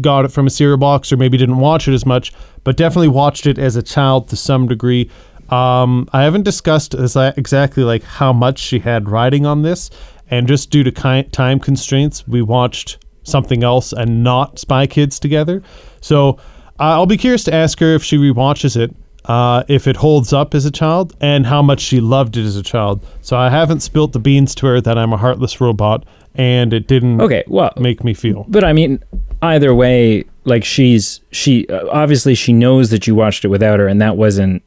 [0.00, 2.32] got it from a cereal box or maybe didn't watch it as much,
[2.64, 5.08] but definitely watched it as a child to some degree.
[5.50, 9.90] Um, I haven't discussed exactly like how much she had riding on this,
[10.30, 15.18] and just due to ki- time constraints, we watched something else and not Spy Kids
[15.18, 15.62] together.
[16.00, 16.30] So
[16.78, 20.32] uh, I'll be curious to ask her if she rewatches it, uh, if it holds
[20.32, 23.04] up as a child, and how much she loved it as a child.
[23.22, 26.86] So I haven't spilt the beans to her that I'm a heartless robot, and it
[26.86, 28.44] didn't Okay, well, make me feel.
[28.48, 29.02] but I mean,
[29.42, 33.88] either way, like she's she uh, obviously she knows that you watched it without her,
[33.88, 34.62] and that wasn't,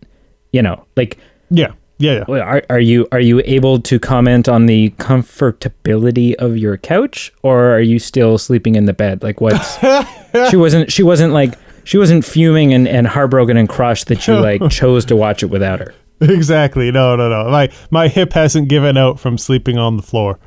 [0.52, 1.18] you know, like
[1.50, 2.40] Yeah, yeah, yeah.
[2.40, 7.76] Are, are you are you able to comment on the comfortability of your couch, or
[7.76, 9.24] are you still sleeping in the bed?
[9.24, 9.78] Like what's
[10.50, 14.36] she wasn't she wasn't like she wasn't fuming and, and heartbroken and crushed that you
[14.36, 15.94] like chose to watch it without her.
[16.22, 16.92] Exactly.
[16.92, 17.50] No, no, no.
[17.50, 20.40] My my hip hasn't given out from sleeping on the floor.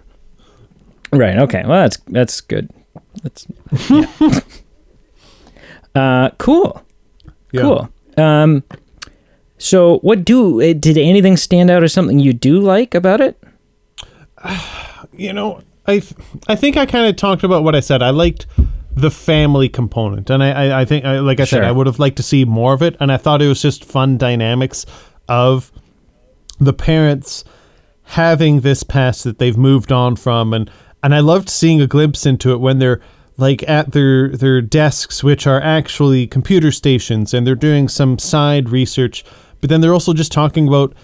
[1.12, 1.39] Right.
[1.39, 1.62] Okay.
[1.66, 2.70] Well, that's that's good.
[3.22, 3.47] That's
[3.89, 4.41] yeah.
[5.95, 6.83] uh, cool.
[7.53, 7.61] Yeah.
[7.61, 7.89] Cool.
[8.16, 8.64] Um,
[9.65, 13.43] so what do eh, did anything stand out or something you do like about it?
[15.17, 16.03] you know, I
[16.47, 18.03] I think I kind of talked about what I said.
[18.03, 18.47] I liked
[18.95, 21.61] the family component, and I I, I think I, like I Sure.
[21.61, 23.62] said, I would have liked to see more of it, and I thought it was
[23.62, 24.85] just fun dynamics
[25.29, 25.73] of
[26.61, 27.43] the parents
[28.09, 30.71] having this past that they've moved on from, and
[31.03, 33.01] and I loved seeing a glimpse into it when they're
[33.37, 38.69] like at their their desks, which are actually computer stations, and they're doing some side
[38.71, 39.25] research,
[39.65, 40.95] but then they're also just talking about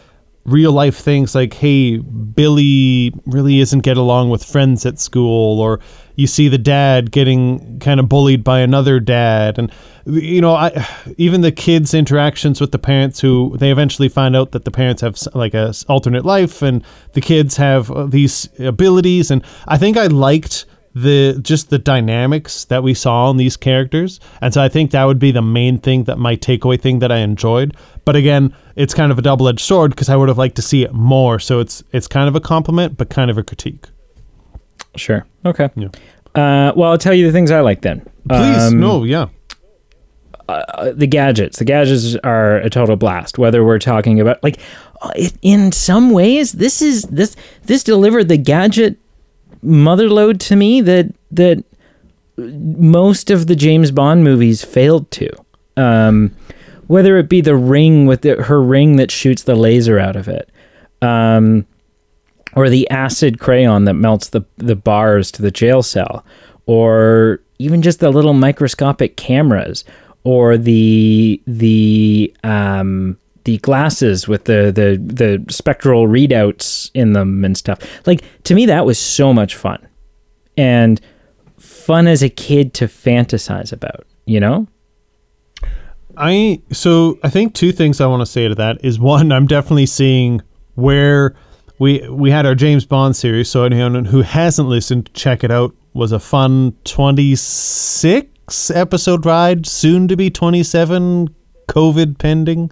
[0.44, 5.80] real life things like hey billy really isn't get along with friends at school or
[6.16, 9.72] you see the dad getting kind of bullied by another dad and
[10.04, 10.86] you know i
[11.16, 15.00] even the kids interactions with the parents who they eventually find out that the parents
[15.00, 16.84] have like a alternate life and
[17.14, 22.64] the kids have uh, these abilities and i think i liked the just the dynamics
[22.64, 24.18] that we saw in these characters.
[24.40, 27.12] And so I think that would be the main thing that my takeaway thing that
[27.12, 27.76] I enjoyed.
[28.10, 30.62] But again, it's kind of a double edged sword because I would have liked to
[30.62, 31.38] see it more.
[31.38, 33.86] So it's it's kind of a compliment, but kind of a critique.
[34.96, 35.24] Sure.
[35.44, 35.70] Okay.
[35.76, 35.90] Yeah.
[36.34, 38.00] Uh, well, I'll tell you the things I like then.
[38.28, 39.26] Please, Um, no, yeah.
[40.48, 41.60] uh, the gadgets.
[41.60, 43.38] The gadgets are a total blast.
[43.38, 44.58] Whether we're talking about like,
[45.02, 47.36] uh, in some ways, this is this
[47.66, 48.96] this delivered the gadget
[49.64, 51.62] motherload to me that that
[52.36, 55.28] most of the James Bond movies failed to.
[55.76, 56.34] Um,
[56.90, 60.26] whether it be the ring with the, her ring that shoots the laser out of
[60.26, 60.50] it,
[61.02, 61.64] um,
[62.54, 66.26] or the acid crayon that melts the the bars to the jail cell,
[66.66, 69.84] or even just the little microscopic cameras,
[70.24, 77.56] or the the um, the glasses with the the the spectral readouts in them and
[77.56, 77.78] stuff.
[78.04, 79.86] Like to me, that was so much fun,
[80.56, 81.00] and
[81.56, 84.06] fun as a kid to fantasize about.
[84.26, 84.66] You know.
[86.20, 89.46] I so I think two things I want to say to that is one, I'm
[89.46, 90.42] definitely seeing
[90.74, 91.34] where
[91.78, 93.48] we we had our James Bond series.
[93.48, 95.74] So anyone who hasn't listened, check it out.
[95.92, 101.34] Was a fun 26 episode ride, soon to be 27,
[101.66, 102.70] COVID pending.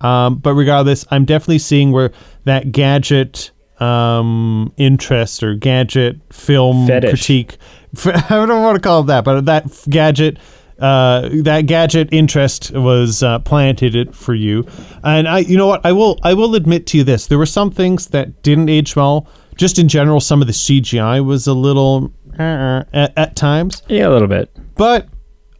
[0.00, 2.10] Um, but regardless, I'm definitely seeing where
[2.44, 7.10] that gadget um, interest or gadget film Fetish.
[7.10, 7.56] critique.
[8.04, 10.38] I don't want to call it that, but that gadget.
[10.80, 14.66] Uh, that gadget interest was uh, planted it for you,
[15.04, 17.46] and I, you know what, I will, I will admit to you this: there were
[17.46, 19.28] some things that didn't age well.
[19.56, 23.82] Just in general, some of the CGI was a little uh, at, at times.
[23.88, 24.50] Yeah, a little bit.
[24.74, 25.08] But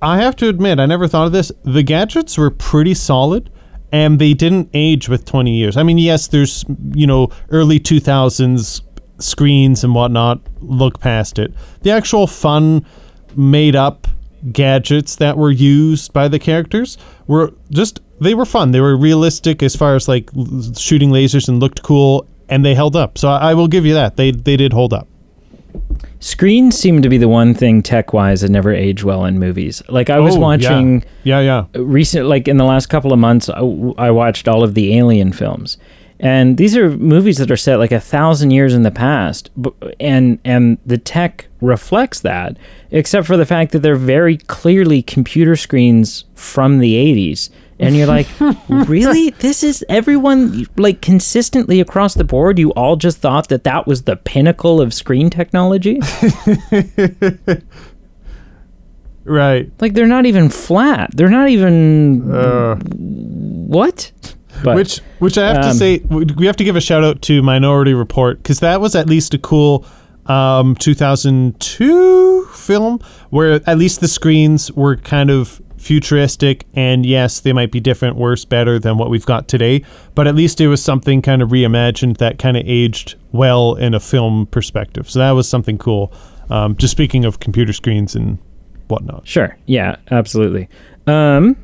[0.01, 1.53] I have to admit, I never thought of this.
[1.64, 3.51] The gadgets were pretty solid
[3.93, 5.77] and they didn't age with 20 years.
[5.77, 6.64] I mean, yes, there's,
[6.95, 8.83] you know, early 2000s
[9.18, 10.41] screens and whatnot.
[10.61, 11.53] Look past it.
[11.83, 12.87] The actual fun,
[13.37, 14.07] made up
[14.53, 18.70] gadgets that were used by the characters were just, they were fun.
[18.72, 20.30] They were realistic as far as like
[20.78, 23.18] shooting lasers and looked cool and they held up.
[23.18, 24.16] So I, I will give you that.
[24.16, 25.07] They, they did hold up.
[26.18, 29.82] Screens seem to be the one thing tech wise that never age well in movies.
[29.88, 30.43] Like I was Oh, yeah.
[30.43, 31.64] watching Yeah, yeah.
[31.74, 33.61] recent, like in the last couple of months, I,
[33.97, 35.78] I watched all of the Alien films,
[36.21, 39.51] and these are movies that are set like a thousand years in the past,
[39.99, 42.57] and and the tech reflects that,
[42.91, 47.51] except for the fact that they're very clearly computer screens from the '80s.
[47.79, 48.27] And you're like,
[48.68, 49.31] really?
[49.31, 52.59] This is everyone like consistently across the board.
[52.59, 55.99] You all just thought that that was the pinnacle of screen technology.
[59.25, 59.71] Right.
[59.81, 61.11] Like they're not even flat.
[61.14, 62.77] They're not even Uh.
[62.77, 64.12] what?
[64.63, 67.23] But which which I have to um, say we have to give a shout out
[67.23, 69.85] to Minority Report because that was at least a cool
[70.27, 73.01] um, 2002 film
[73.31, 78.15] where at least the screens were kind of futuristic and yes they might be different
[78.17, 79.83] worse better than what we've got today
[80.15, 83.95] but at least it was something kind of reimagined that kind of aged well in
[83.95, 86.13] a film perspective so that was something cool
[86.51, 88.39] um, just speaking of computer screens and
[88.89, 89.57] whatnot Sure.
[89.67, 90.69] Yeah, absolutely.
[91.07, 91.57] Um,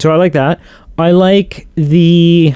[0.00, 0.60] so I like that.
[1.00, 2.54] I like the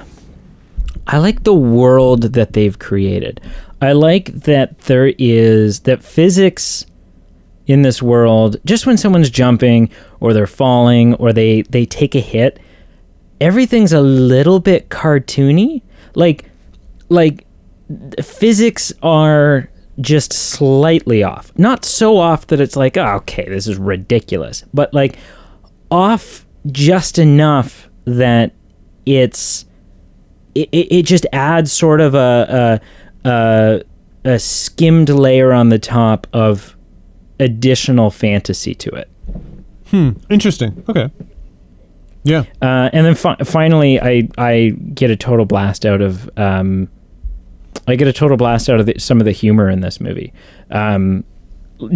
[1.07, 3.41] I like the world that they've created.
[3.81, 6.87] I like that there is that physics
[7.67, 9.91] in this world, just when someone's jumping
[10.21, 12.61] or they're falling or they they take a hit,
[13.41, 15.83] everything's a little bit cartoony.
[16.15, 16.51] Like
[17.09, 17.47] like
[18.23, 19.71] physics are
[20.01, 21.53] just slightly off.
[21.57, 25.17] Not so off that it's like, oh, okay, this is ridiculous, but like
[25.91, 28.53] off just enough that
[29.07, 29.65] it's
[30.55, 32.81] it, it just adds sort of a,
[33.25, 33.83] a a
[34.35, 36.77] a skimmed layer on the top of
[37.41, 39.11] additional fantasy to it.
[39.89, 40.11] Hmm.
[40.31, 41.11] Interesting okay
[42.23, 46.89] yeah Uh, and then fi- finally, I I get a total blast out of um,
[47.87, 50.33] I get a total blast out of the, some of the humor in this movie.
[50.71, 51.25] Um,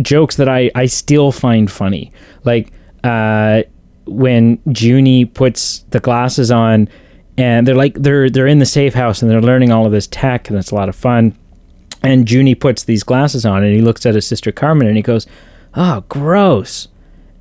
[0.03, 2.13] jokes that I I still find funny,
[2.45, 2.73] like
[3.05, 3.63] uh,
[4.09, 6.89] when Juni puts the glasses on,
[7.37, 10.07] and they're like they're they're in the safe house and they're learning all of this
[10.07, 11.37] tech, and it's a lot of fun.
[12.03, 15.03] And Juni puts these glasses on, and he looks at his sister Carmen, and he
[15.03, 15.27] goes,
[15.75, 16.89] "Oh, gross."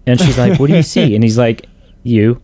[0.06, 1.66] And she's like, "What do you see?" And he's like,
[2.04, 2.42] "You."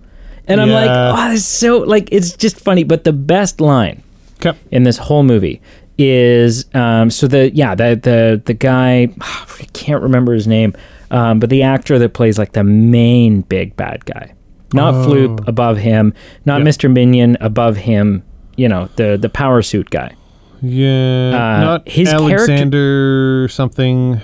[0.48, 4.04] And I'm like, "Oh, it's so like it's just funny." But the best line
[4.46, 5.62] okay in this whole movie
[5.98, 10.74] is um, so the yeah the the the guy I can't remember his name,
[11.12, 14.34] um, but the actor that plays like the main big bad guy,
[14.74, 15.08] not Oh.
[15.08, 16.14] Floop above him,
[16.46, 16.68] not Yeah.
[16.68, 16.92] Mr.
[16.92, 18.24] Minion above him.
[18.56, 20.14] You know the the power suit guy.
[20.62, 24.22] Yeah, Uh, not his character- Alexander something.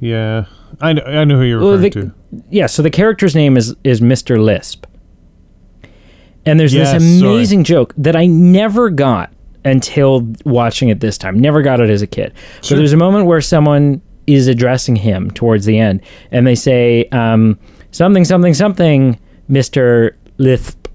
[0.00, 0.46] Yeah,
[0.80, 1.02] I know.
[1.02, 2.42] I know who you're Well, referring the- to.
[2.50, 4.38] Yeah, so the character's name is is Mr.
[4.42, 4.86] Lisp.
[6.46, 7.32] And there's Yes, this sorry.
[7.34, 9.30] amazing joke that I never got
[9.64, 11.38] until watching it this time.
[11.38, 12.32] Never got it as a kid.
[12.60, 12.78] So Sure.
[12.78, 16.00] there's a moment where someone is addressing him towards the end,
[16.30, 17.58] and they say um,
[17.90, 19.18] something, something, something,
[19.50, 20.12] Mr.
[20.38, 20.86] Lisp,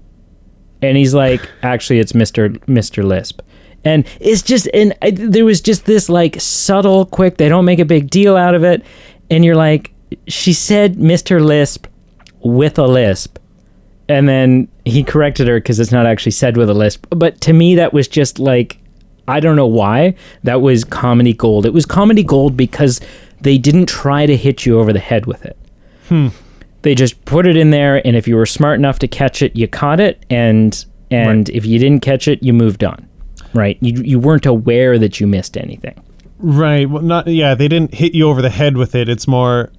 [0.82, 2.56] and he's like, actually, it's Mr.
[2.66, 3.04] Mr.
[3.04, 3.40] Lisp.
[3.84, 7.36] And it's just, and I, there was just this like subtle, quick.
[7.36, 8.82] They don't make a big deal out of it,
[9.30, 9.92] and you're like,
[10.26, 11.40] she said Mr.
[11.40, 11.86] Lisp
[12.40, 13.38] with a lisp,
[14.08, 17.06] and then he corrected her because it's not actually said with a lisp.
[17.10, 18.78] But to me, that was just like,
[19.28, 20.14] I don't know why.
[20.44, 21.66] That was comedy gold.
[21.66, 23.00] It was comedy gold because
[23.40, 25.58] they didn't try to hit you over the head with it.
[26.08, 26.28] Hmm.
[26.82, 29.56] They just put it in there, and if you were smart enough to catch it,
[29.56, 33.08] you caught it, and and if you didn't catch it, you moved on.
[33.54, 33.76] Right?
[33.80, 36.00] You you weren't aware that you missed anything.
[36.38, 36.88] Right.
[36.88, 37.26] Well, not.
[37.26, 39.08] Yeah, they didn't hit you over the head with it.
[39.08, 39.72] It's more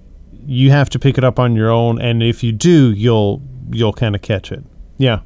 [0.45, 3.41] you have to pick it up on your own, and if you do, you'll
[3.72, 4.63] you'll kind of catch it.
[4.97, 5.20] Yeah.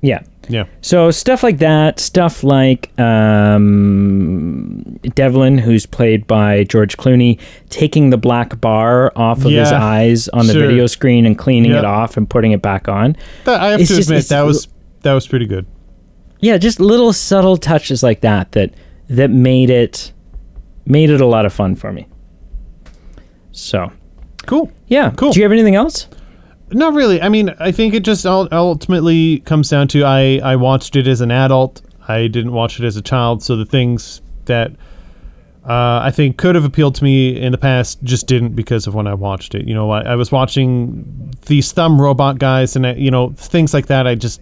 [0.00, 0.22] Yeah.
[0.48, 0.64] Yeah.
[0.80, 4.82] So stuff like that, stuff like um,
[5.14, 7.38] Devlin, who's played by George Clooney,
[7.68, 10.66] taking the black bar off of his eyes on the sure.
[10.66, 11.80] video screen and cleaning Yeah.
[11.80, 13.16] it off and putting it back on.
[13.44, 14.68] That, I have It's to just- admit that was
[15.02, 15.66] that was pretty good.
[16.40, 18.72] Yeah, just little subtle touches like that that
[19.08, 20.12] that made it
[20.86, 22.06] made it a lot of fun for me.
[23.52, 23.90] So
[24.46, 24.70] Cool.
[24.86, 25.32] yeah, Cool.
[25.32, 26.06] Do you have anything else?
[26.70, 27.20] Not really.
[27.22, 31.20] I mean, I think it just ultimately comes down to I I watched it as
[31.20, 31.82] an adult.
[32.06, 34.72] I didn't watch it as a child, so the things that
[35.64, 38.94] uh, I think could have appealed to me in the past just didn't because of
[38.94, 39.66] when I watched it.
[39.68, 43.74] You know, I, I was watching these thumb robot guys, and I, you know things
[43.74, 44.06] like that.
[44.06, 44.40] I just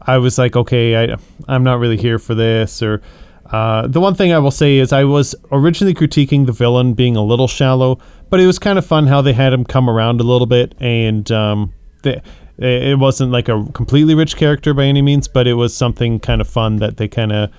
[0.00, 1.16] I was like, okay, I
[1.48, 2.82] I'm not really here for this.
[2.82, 3.02] Or
[3.46, 7.16] uh, the one thing I will say is I was originally critiquing the villain being
[7.16, 7.98] a little shallow,
[8.32, 10.74] but it was kind of fun how they had him come around a little bit,
[10.80, 12.18] and um, they,
[12.56, 16.40] it wasn't like a completely rich character by any means, but it was something kind
[16.40, 17.50] of fun that they kind of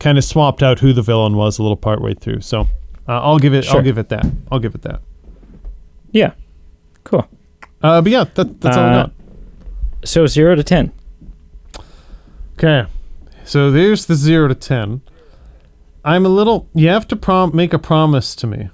[0.00, 2.40] kind of swapped out who the villain was a little part way through.
[2.40, 2.62] So
[3.08, 3.76] uh, I'll give it Sure.
[3.76, 5.00] I'll give it that I'll give it that.
[6.10, 6.32] Yeah,
[7.04, 7.26] cool.
[7.82, 9.12] Uh, but yeah, that, that's all I Uh, got.
[10.04, 10.90] So zero to ten.
[12.58, 12.86] Okay.
[13.44, 15.00] So there's the zero to ten.
[16.04, 16.68] I'm a little.
[16.74, 18.70] You have to prom- make a promise to me,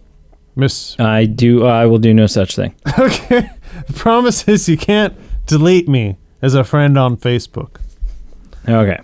[0.56, 0.98] Miss.
[1.00, 1.66] I do.
[1.66, 2.74] Uh, I will do no such thing.
[2.98, 3.50] Okay.
[3.88, 5.14] The promise is you can't
[5.46, 7.80] delete me as a friend on Facebook.
[8.68, 9.00] Okay.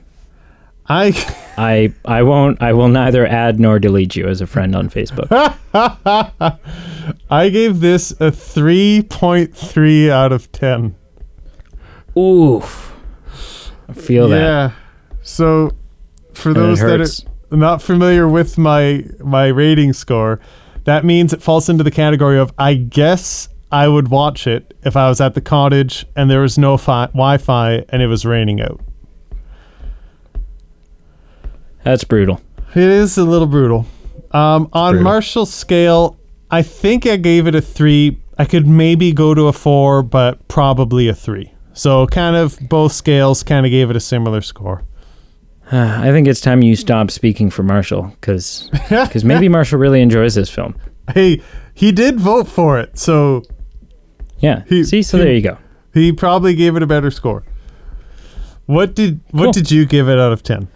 [0.88, 1.36] I.
[1.58, 2.62] I I won't.
[2.62, 5.28] I will neither add nor delete you as a friend on Facebook.
[7.30, 10.94] I gave this a 3.3 out of 10.
[12.16, 12.94] Oof.
[13.88, 14.40] I feel that.
[14.40, 14.72] Yeah.
[15.22, 15.72] So,
[16.32, 17.24] for And it those that hurts.
[17.50, 20.40] are not familiar with my my rating score,
[20.84, 24.96] that means it falls into the category of I guess I would watch it if
[24.96, 28.60] I was at the cottage and there was no fi- Wi-Fi and it was raining
[28.60, 28.80] out.
[31.84, 32.40] That's brutal.
[32.74, 33.86] It is a little brutal.
[34.32, 35.04] Um, on brutal.
[35.04, 36.18] Marshall's scale,
[36.50, 38.20] I think I gave it a three.
[38.38, 41.52] I could maybe go to a four, but probably a three.
[41.72, 44.82] So kind of both scales kind of gave it a similar score.
[46.02, 48.70] I think it's time you stop speaking for Marshall because
[49.24, 50.74] maybe Marshall really enjoys this film.
[51.14, 51.42] Hey,
[51.74, 53.42] he did vote for it, so
[54.38, 54.62] Yeah.
[54.68, 55.58] He- See, so he- there you go.
[55.94, 57.42] he probably gave it a better score.
[58.66, 59.52] What did what Cool.
[59.52, 60.68] did you give it out of ten?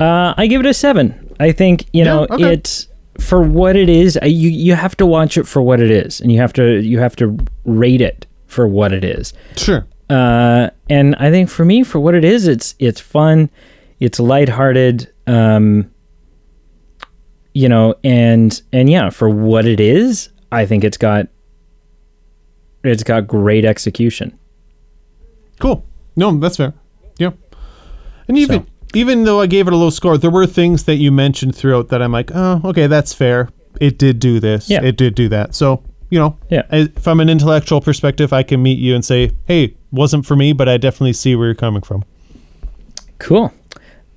[0.00, 1.14] Uh, I give it a seven.
[1.40, 2.52] I think you Yeah, know okay.
[2.54, 2.88] it's
[3.20, 4.18] for what it is.
[4.22, 6.98] You you have to watch it for what it is, and you have to you
[6.98, 9.32] have to rate it for what it is.
[9.56, 9.86] Sure.
[10.10, 13.48] Uh, and I think for me, for what it is, it's it's fun,
[14.00, 15.90] it's lighthearted, um,
[17.54, 21.26] you know, and and yeah, for what it is, I think it's got
[22.84, 24.38] it's got great execution.
[25.58, 25.84] Cool.
[26.16, 26.74] No, that's fair.
[27.18, 27.30] Yeah.
[28.28, 28.66] And even So.
[28.94, 31.88] even though I gave it a low score, there were things that you mentioned throughout
[31.88, 33.48] that I'm like, oh, okay, that's fair.
[33.80, 34.70] It did do this.
[34.70, 34.82] Yeah.
[34.82, 35.54] It did do that.
[35.54, 36.62] So you know, Yeah.
[36.70, 40.54] I- from an intellectual perspective, I can meet you and say, hey, wasn't for me,
[40.54, 42.02] but I definitely see where you're coming from.
[43.18, 43.52] Cool.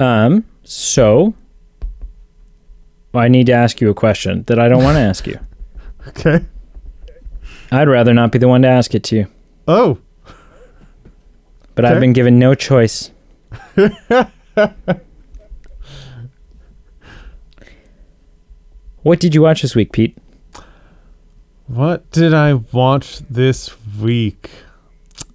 [0.02, 1.34] Um, so
[3.14, 5.40] I need to ask you a question that I don't want to ask you.
[6.08, 6.44] Okay.
[7.72, 9.28] I'd rather not be the one to ask it to you,
[9.68, 10.00] Oh,
[11.76, 11.94] but Okay.
[11.94, 13.12] I've been given no choice.
[19.04, 20.18] what did you watch this week, Pete?
[21.68, 24.50] what did I watch this week?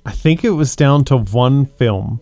[0.04, 2.20] I think it was down to one film.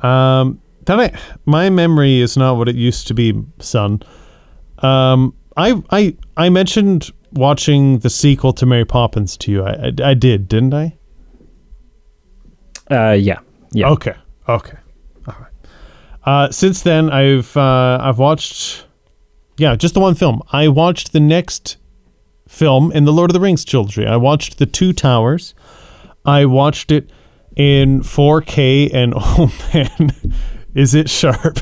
[0.00, 4.02] Um, that I my memory is not what it used to be, son.
[4.78, 9.64] Um, I I I mentioned watching the sequel to Mary Poppins to you.
[9.64, 10.96] I, I, I did, didn't I?
[12.90, 13.38] Uh, yeah,
[13.72, 13.88] yeah.
[13.88, 14.14] Okay.
[14.48, 14.76] Okay.
[15.26, 15.52] All right.
[16.24, 18.86] Uh, since then, I've uh, I've watched,
[19.56, 20.42] yeah, just the one film.
[20.52, 21.76] I watched the next
[22.48, 24.06] film in the Lord of the Rings trilogy.
[24.06, 25.54] I watched the Two Towers.
[26.24, 27.10] I watched it
[27.56, 30.34] in 4K, and oh man,
[30.74, 31.58] is it sharp!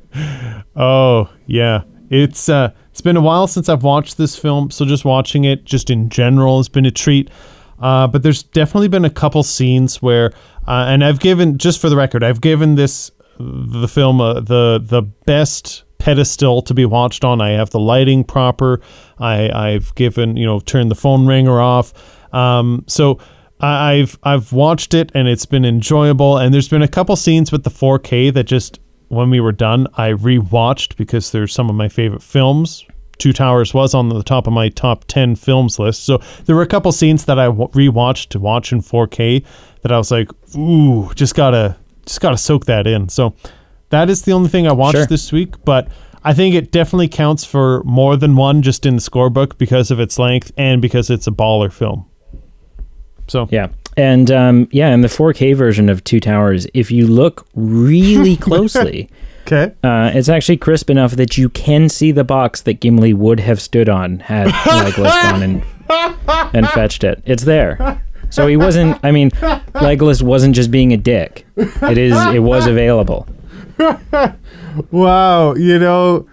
[0.76, 5.04] oh yeah, it's uh, it's been a while since I've watched this film, so just
[5.04, 7.30] watching it, just in general, has been a treat.
[7.78, 10.32] Uh, but there's definitely been a couple scenes where,
[10.66, 14.80] uh, and I've given, just for the record, I've given this the film uh, the
[14.82, 17.40] the best pedestal to be watched on.
[17.40, 18.80] I have the lighting proper.
[19.18, 21.92] I I've given you know turned the phone ringer off.
[22.32, 23.18] Um, so
[23.60, 26.36] I've I've watched it and it's been enjoyable.
[26.36, 29.86] And there's been a couple scenes with the 4K that just when we were done,
[29.96, 32.84] I rewatched because there's some of my favorite films.
[33.18, 36.04] Two Towers was on the top of my top 10 films list.
[36.04, 39.42] So there were a couple scenes that I rewatched to watch in 4K
[39.82, 43.08] that I was like, ooh, just gotta just gotta soak that in.
[43.08, 43.34] So
[43.88, 45.06] that is the only thing I watched Sure.
[45.06, 45.88] this week, but
[46.24, 49.98] I think it definitely counts for more than one just in the scorebook because of
[50.00, 52.04] its length and because it's a baller film.
[53.28, 53.68] So Yeah.
[53.98, 59.08] And um, yeah, in the 4K version of Two Towers, if you look really closely,
[59.46, 63.40] okay, uh, it's actually crisp enough that you can see the box that Gimli would
[63.40, 67.22] have stood on had Legolas gone and, and fetched it.
[67.24, 68.02] It's there.
[68.28, 71.46] So he wasn't, I mean, Legolas wasn't just being a dick.
[71.56, 73.26] It is, it was available.
[74.90, 76.28] wow, you know,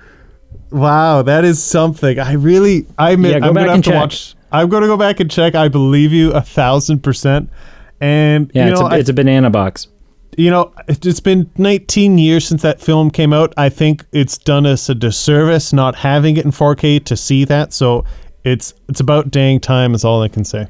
[0.71, 2.19] wow, that is something.
[2.19, 3.99] I really, I admit, Yeah, I'm gonna have and to check.
[4.01, 4.35] watch.
[4.53, 5.55] I'm gonna go back and check.
[5.55, 7.49] I believe you a thousand percent.
[7.99, 9.87] And Yeah, you it's, a, I- it's a banana box.
[10.37, 13.53] you know, it- it's been 19 years since that film came out.
[13.57, 17.73] I think it's done us a disservice not having it in 4K to see that.
[17.73, 18.05] So
[18.43, 20.67] it's it's about dang time is all I can say.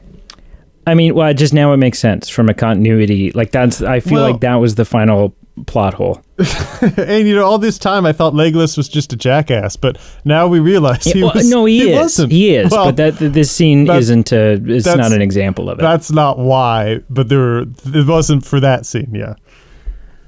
[0.86, 3.32] I mean, well, just now it makes sense from a continuity.
[3.32, 5.34] Like that's, I feel Well- like that was the final
[5.68, 6.22] plot hole.
[6.97, 10.47] and you know, all this time I thought Legolas was just a jackass, but now
[10.47, 11.49] we realize he Yeah, well, was.
[11.49, 11.97] no, he, is.
[11.97, 12.32] wasn't.
[12.32, 12.72] He is.
[12.72, 14.54] Well, but that this scene isn't a.
[14.66, 15.82] It's not an example of it.
[15.82, 17.01] that's not why.
[17.10, 19.12] But there, it wasn't for that scene.
[19.14, 19.36] Yeah.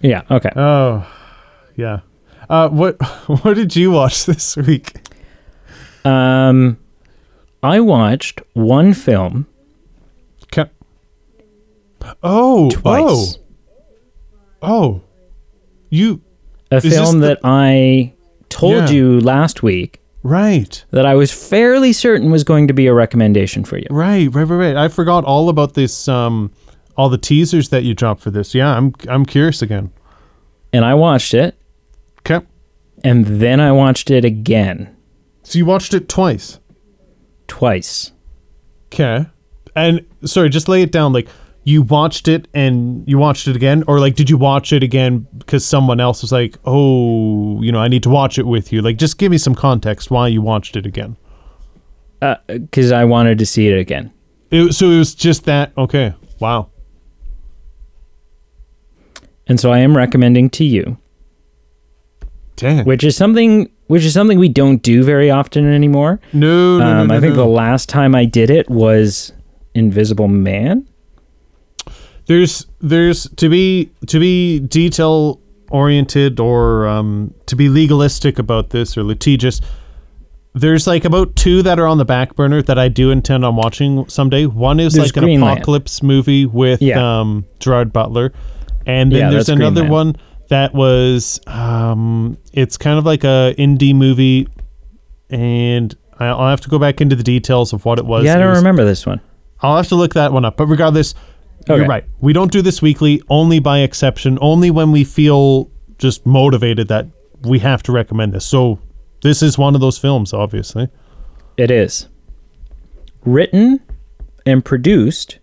[0.01, 0.21] yeah.
[0.29, 0.51] Okay.
[0.55, 1.05] Oh,
[1.75, 2.01] yeah.
[2.49, 2.95] Uh, what
[3.43, 4.93] what did you watch this week?
[6.05, 6.77] Um,
[7.63, 9.47] I watched one film
[10.51, 10.69] Ca-
[12.21, 13.39] oh, twice.
[14.61, 15.01] oh, oh.
[15.89, 16.21] You
[16.71, 18.13] A film the- that I
[18.49, 18.89] told Yeah.
[18.91, 23.63] you last week right, that I was fairly certain was going to be a recommendation
[23.63, 23.85] for you.
[23.91, 24.75] right, right, right, right.
[24.75, 26.07] I forgot all about this.
[26.07, 26.51] Um,
[26.97, 28.55] all the teasers that you dropped for this.
[28.55, 29.91] Yeah, I'm I'm curious again.
[30.73, 31.55] And I watched it,
[32.19, 32.45] Okay.
[33.03, 34.89] and then I watched it again,
[35.43, 36.59] So you watched it twice.
[37.47, 38.11] twice.
[38.93, 39.25] Okay.
[39.75, 41.11] And sorry, just lay it down.
[41.13, 41.27] Like
[41.67, 45.27] you watched it and you watched it again, or like did you watch it again
[45.39, 48.81] because someone else was like, "Oh, you know, I need to watch it with you."
[48.83, 51.17] Like, just give me some context why you watched it again.
[52.47, 54.11] Because I wanted to see it again.
[54.51, 55.71] It, so it was just that.
[55.77, 56.13] Okay.
[56.39, 56.69] Wow.
[59.47, 60.97] And so I am recommending to you,
[62.55, 62.85] Dang.
[62.85, 66.19] which is something which is something we don't do very often anymore.
[66.33, 67.43] no, no, no, Um, no, I think no.
[67.43, 69.31] the last time I did it was
[69.75, 70.87] Invisible Man.
[72.27, 75.39] There's there's to be to be detail
[75.71, 79.59] oriented or um, to be legalistic about this or litigious
[80.53, 83.57] there's like about two that are on the back burner that I do intend on
[83.57, 84.45] watching someday.
[84.45, 85.57] One is There's like an Greenland.
[85.57, 87.19] apocalypse movie with Yeah.
[87.19, 88.31] um, Gerard Butler,
[88.85, 89.91] and then Yeah, there's another Greenland.
[89.91, 90.15] one
[90.47, 94.47] that was um, it's kind of like a indie movie,
[95.29, 98.23] and I- I'll have to go back into the details of what it was.
[98.23, 99.19] yeah, I don't was- remember this one.
[99.61, 100.55] I'll have to look that one up.
[100.55, 101.15] But regardless,
[101.61, 101.77] Okay.
[101.77, 102.05] you're right.
[102.19, 107.07] We don't do this weekly, only by exception, only when we feel just motivated that
[107.41, 108.45] we have to recommend this.
[108.45, 108.79] So
[109.23, 110.89] this is one of those films, obviously.
[111.57, 112.07] It is
[113.23, 113.79] written
[114.45, 115.39] and produced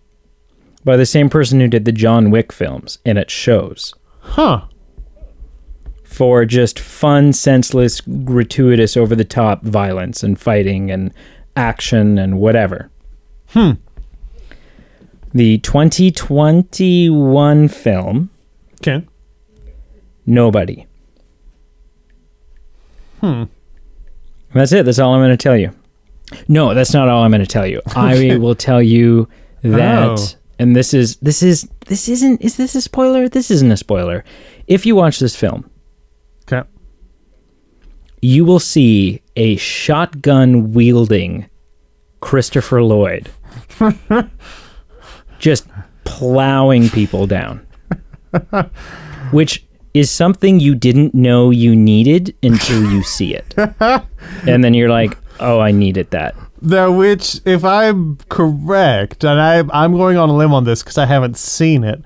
[0.85, 4.65] by the same person who did the John Wick films, and it shows Huh.
[6.03, 11.13] for just fun, senseless, gratuitous, over the top violence and fighting and
[11.55, 12.89] action and whatever.
[13.47, 13.71] Hmm.
[15.33, 18.29] The 2021 film
[18.81, 19.05] Okay.
[20.25, 20.85] Nobody.
[23.21, 23.43] Hmm.
[24.53, 24.85] That's it.
[24.85, 25.71] That's all I'm going to tell you.
[26.47, 27.81] No, that's not all I'm going to tell you.
[27.95, 29.27] I will tell you
[29.61, 30.27] that Oh.
[30.59, 33.29] and this is this is this isn't is this a spoiler?
[33.29, 34.23] This isn't a spoiler.
[34.67, 35.69] If you watch this film,
[36.51, 36.67] Okay.
[38.21, 41.49] you will see a shotgun wielding
[42.19, 43.29] Christopher Lloyd
[45.43, 45.67] just
[46.05, 47.67] plowing people down,
[49.31, 53.53] which is something you didn't know you needed until you see it.
[54.47, 56.33] and then you're like, oh, I needed that.
[56.61, 60.97] The which, if I'm correct, and I, I'm going on a limb on this because
[60.97, 62.01] I haven't seen it,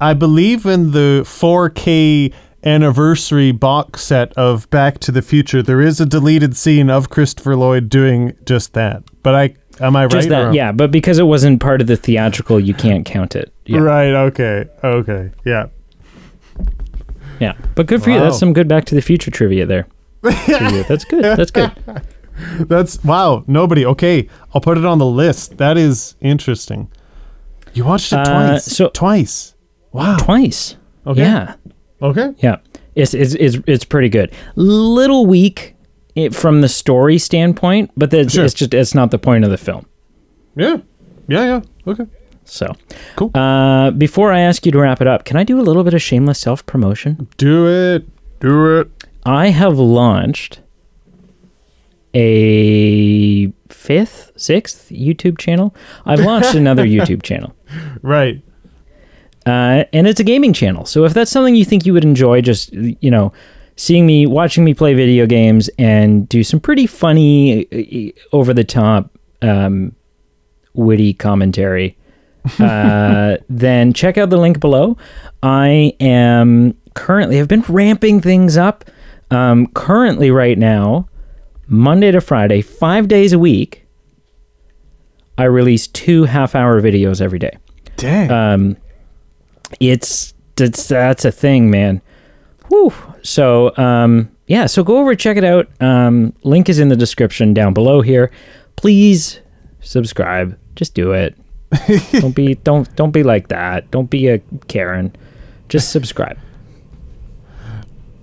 [0.00, 2.34] I believe in the 4K
[2.64, 7.54] anniversary box set of Back to the Future, there is a deleted scene of Christopher
[7.54, 9.04] Lloyd doing just that.
[9.22, 10.10] But I, am I right?
[10.10, 10.72] Just that, or- yeah.
[10.72, 13.52] But because it wasn't part of the theatrical, you can't count it.
[13.66, 13.78] Yeah.
[13.80, 14.12] Right.
[14.14, 14.66] Okay.
[14.84, 15.30] Okay.
[15.44, 15.66] Yeah.
[17.40, 17.54] Yeah.
[17.74, 18.16] But good for you.
[18.16, 18.24] Wow.
[18.24, 19.86] That's some good Back to the Future trivia there.
[20.22, 21.24] That's good.
[21.36, 21.72] That's good.
[22.68, 23.44] That's wow.
[23.46, 23.84] Nobody.
[23.84, 25.58] Okay, I'll put it on the list.
[25.58, 26.90] That is interesting.
[27.74, 28.64] You watched it Uh, twice.
[28.64, 29.54] so- twice.
[29.92, 30.16] Wow.
[30.18, 30.76] Twice.
[31.06, 31.20] Okay.
[31.22, 31.54] Yeah.
[32.02, 32.34] Okay.
[32.38, 32.56] Yeah,
[32.94, 34.32] it's it's it's, it's pretty good.
[34.56, 35.74] Little weak
[36.14, 38.44] it, from the story standpoint, but that's, Sure.
[38.44, 39.86] it's just it's not the point of the film.
[40.56, 40.78] Yeah.
[41.28, 41.44] Yeah.
[41.44, 41.60] Yeah.
[41.92, 42.06] Okay.
[42.44, 42.74] So,
[43.16, 43.30] Cool.
[43.36, 45.94] Uh, before I ask you to wrap it up, can I do a little bit
[45.94, 47.28] of shameless self promotion?
[47.36, 48.08] Do it.
[48.40, 48.88] Do it.
[49.24, 50.60] I have launched
[52.14, 55.74] a fifth, sixth YouTube channel.
[56.04, 57.54] I've launched another YouTube channel.
[58.02, 58.42] Right.
[59.46, 60.84] uh, and it's a gaming channel.
[60.86, 63.32] So if that's something you think you would enjoy, just you know,
[63.80, 69.10] seeing me, watching me play video games, and do some pretty funny, over the top,
[69.40, 69.96] um,
[70.74, 71.96] witty commentary,
[72.58, 74.98] uh, then check out the link below.
[75.42, 78.84] I am currently have been ramping things up.
[79.30, 81.08] Um, currently, right now,
[81.66, 83.86] Monday to Friday, five days a week.
[85.38, 87.56] I release two half-hour videos every day
[87.96, 88.30] Dang.
[88.30, 88.76] um,
[89.78, 92.02] it's that's that's a thing, man.
[92.68, 92.92] Whew.
[93.22, 95.68] So um, yeah, so go over check it out.
[95.80, 98.30] Um, link is in the description down below here.
[98.76, 99.40] Please
[99.80, 100.58] subscribe.
[100.76, 101.36] Just do it.
[102.12, 103.90] don't be don't don't be like that.
[103.90, 105.14] Don't be a Karen.
[105.68, 106.38] Just subscribe.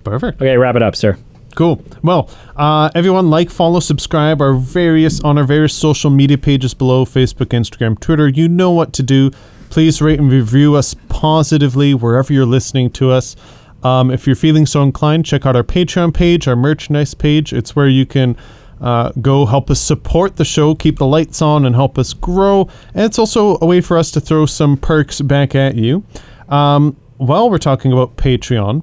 [0.04, 0.40] Perfect.
[0.40, 1.16] Okay, wrap it up, sir.
[1.54, 1.82] Cool.
[2.02, 7.04] Well, uh, everyone, like, follow, subscribe our various on our various social media pages below:
[7.04, 8.28] Facebook, Instagram, Twitter.
[8.28, 9.30] You know what to do.
[9.70, 13.36] Please rate and review us positively wherever you're listening to us.
[13.82, 17.52] Um, if you're feeling so inclined, check out our Patreon page, our merchandise page.
[17.52, 18.36] It's where you can
[18.80, 22.68] uh, go help us support the show, keep the lights on, and help us grow.
[22.94, 26.04] And it's also a way for us to throw some perks back at you.
[26.48, 28.82] Um, while we're talking about Patreon,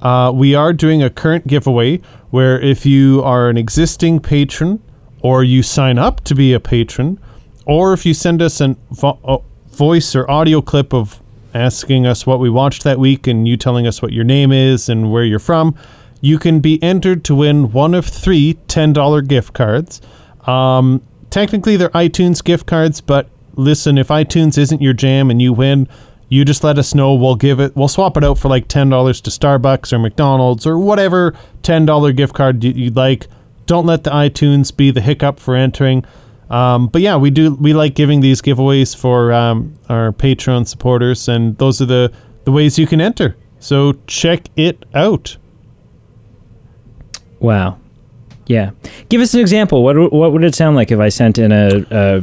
[0.00, 1.98] uh, we are doing a current giveaway
[2.30, 4.82] where if you are an existing patron
[5.20, 7.20] or you sign up to be a patron,
[7.64, 11.21] or if you send us a vo- voice or audio clip of
[11.54, 14.88] asking us what we watched that week and you telling us what your name is
[14.88, 15.74] and where you're from,
[16.20, 20.00] you can be entered to win one of three $10 gift cards.
[20.46, 25.52] Um, technically, they're iTunes gift cards, but listen, if iTunes isn't your jam and you
[25.52, 25.88] win,
[26.28, 27.14] you just let us know.
[27.14, 27.76] We'll give it.
[27.76, 31.84] We'll swap it out for like ten dollars to Starbucks or McDonald's or whatever ten
[31.84, 33.26] dollar gift card you- you'd like.
[33.66, 36.04] Don't let the iTunes be the hiccup for entering.
[36.52, 37.54] Um, but yeah, we do.
[37.54, 42.12] We like giving these giveaways for um, our Patreon supporters, and those are the
[42.44, 43.36] the ways you can enter.
[43.58, 45.38] So check it out.
[47.40, 47.78] Wow.
[48.46, 48.72] Yeah.
[49.08, 49.82] Give us an example.
[49.82, 52.22] What what would it sound like if I sent in a, a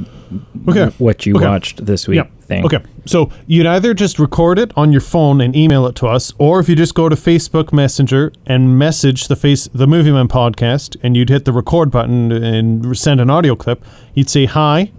[0.67, 0.85] Okay.
[0.99, 1.45] what you Okay.
[1.47, 2.25] watched this week Yeah.
[2.41, 2.65] thing?
[2.65, 2.79] Okay.
[3.05, 6.59] So you'd either just record it on your phone and email it to us, or
[6.59, 10.95] if you just go to Facebook Messenger and message the face the Movie Men podcast,
[11.01, 14.91] and you'd hit the record button and send an audio clip, you'd say, "Hi,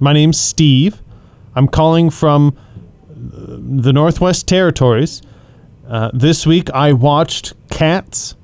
[0.00, 1.00] my name's Steve.
[1.54, 2.54] I'm calling from
[3.10, 5.22] uh, the Northwest Territories.
[5.88, 8.34] Uh, this week I watched Cats.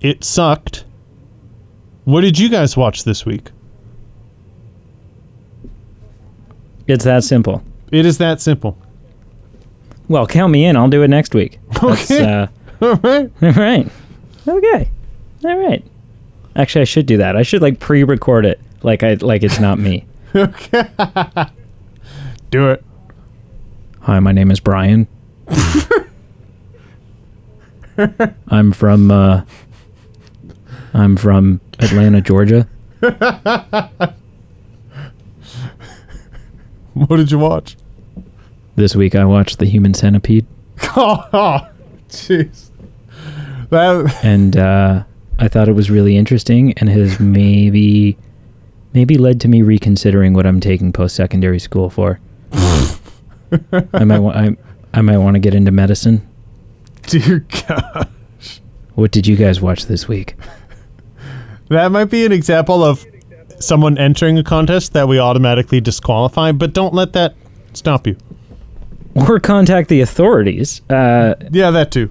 [0.00, 0.84] It sucked.
[2.04, 3.50] What did you guys watch this week?
[6.88, 7.62] It's that simple.
[7.92, 8.76] It is that simple.
[10.08, 10.74] Well, count me in.
[10.74, 11.60] I'll do it next week.
[11.82, 12.24] Okay.
[12.24, 12.46] uh,
[12.80, 13.30] All right.
[13.42, 13.88] all right.
[14.46, 14.90] Okay.
[15.44, 15.84] All right.
[16.56, 17.36] Actually, I should do that.
[17.36, 20.06] I should like pre-record it, like I like it's not me.
[20.34, 20.88] okay.
[22.50, 22.84] Do it.
[24.00, 25.06] Hi, my name is Brian.
[28.48, 29.42] I'm from uh,
[30.94, 32.66] I'm from Atlanta, Georgia.
[37.06, 37.76] What did you watch?
[38.76, 40.46] This week I watched The Human Centipede,
[40.96, 41.68] Oh,
[42.08, 42.70] jeez.
[43.70, 45.02] That and uh,
[45.38, 48.16] I thought it was really interesting, and has maybe
[48.94, 52.18] maybe led to me reconsidering what I'm taking post-secondary school for.
[52.52, 54.56] I might wa- I,
[54.94, 56.26] I might want to get into medicine.
[57.02, 58.08] dear God.
[58.94, 60.34] What did you guys watch this week?
[61.68, 63.04] That might be an example of
[63.60, 67.34] someone entering a contest that we automatically disqualify, but don't let that
[67.72, 68.16] stop you.
[69.14, 70.80] Or contact the authorities.
[70.90, 72.10] Uh, Yeah, that too.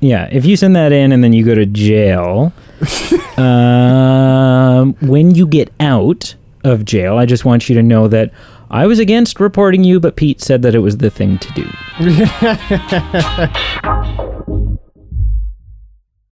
[0.00, 2.52] yeah, if you send that in and then you go to jail,
[3.38, 6.34] um, when you get out
[6.64, 8.32] of jail, I just want you to know that
[8.70, 11.66] I was against reporting you, but Pete said that it was the thing to do.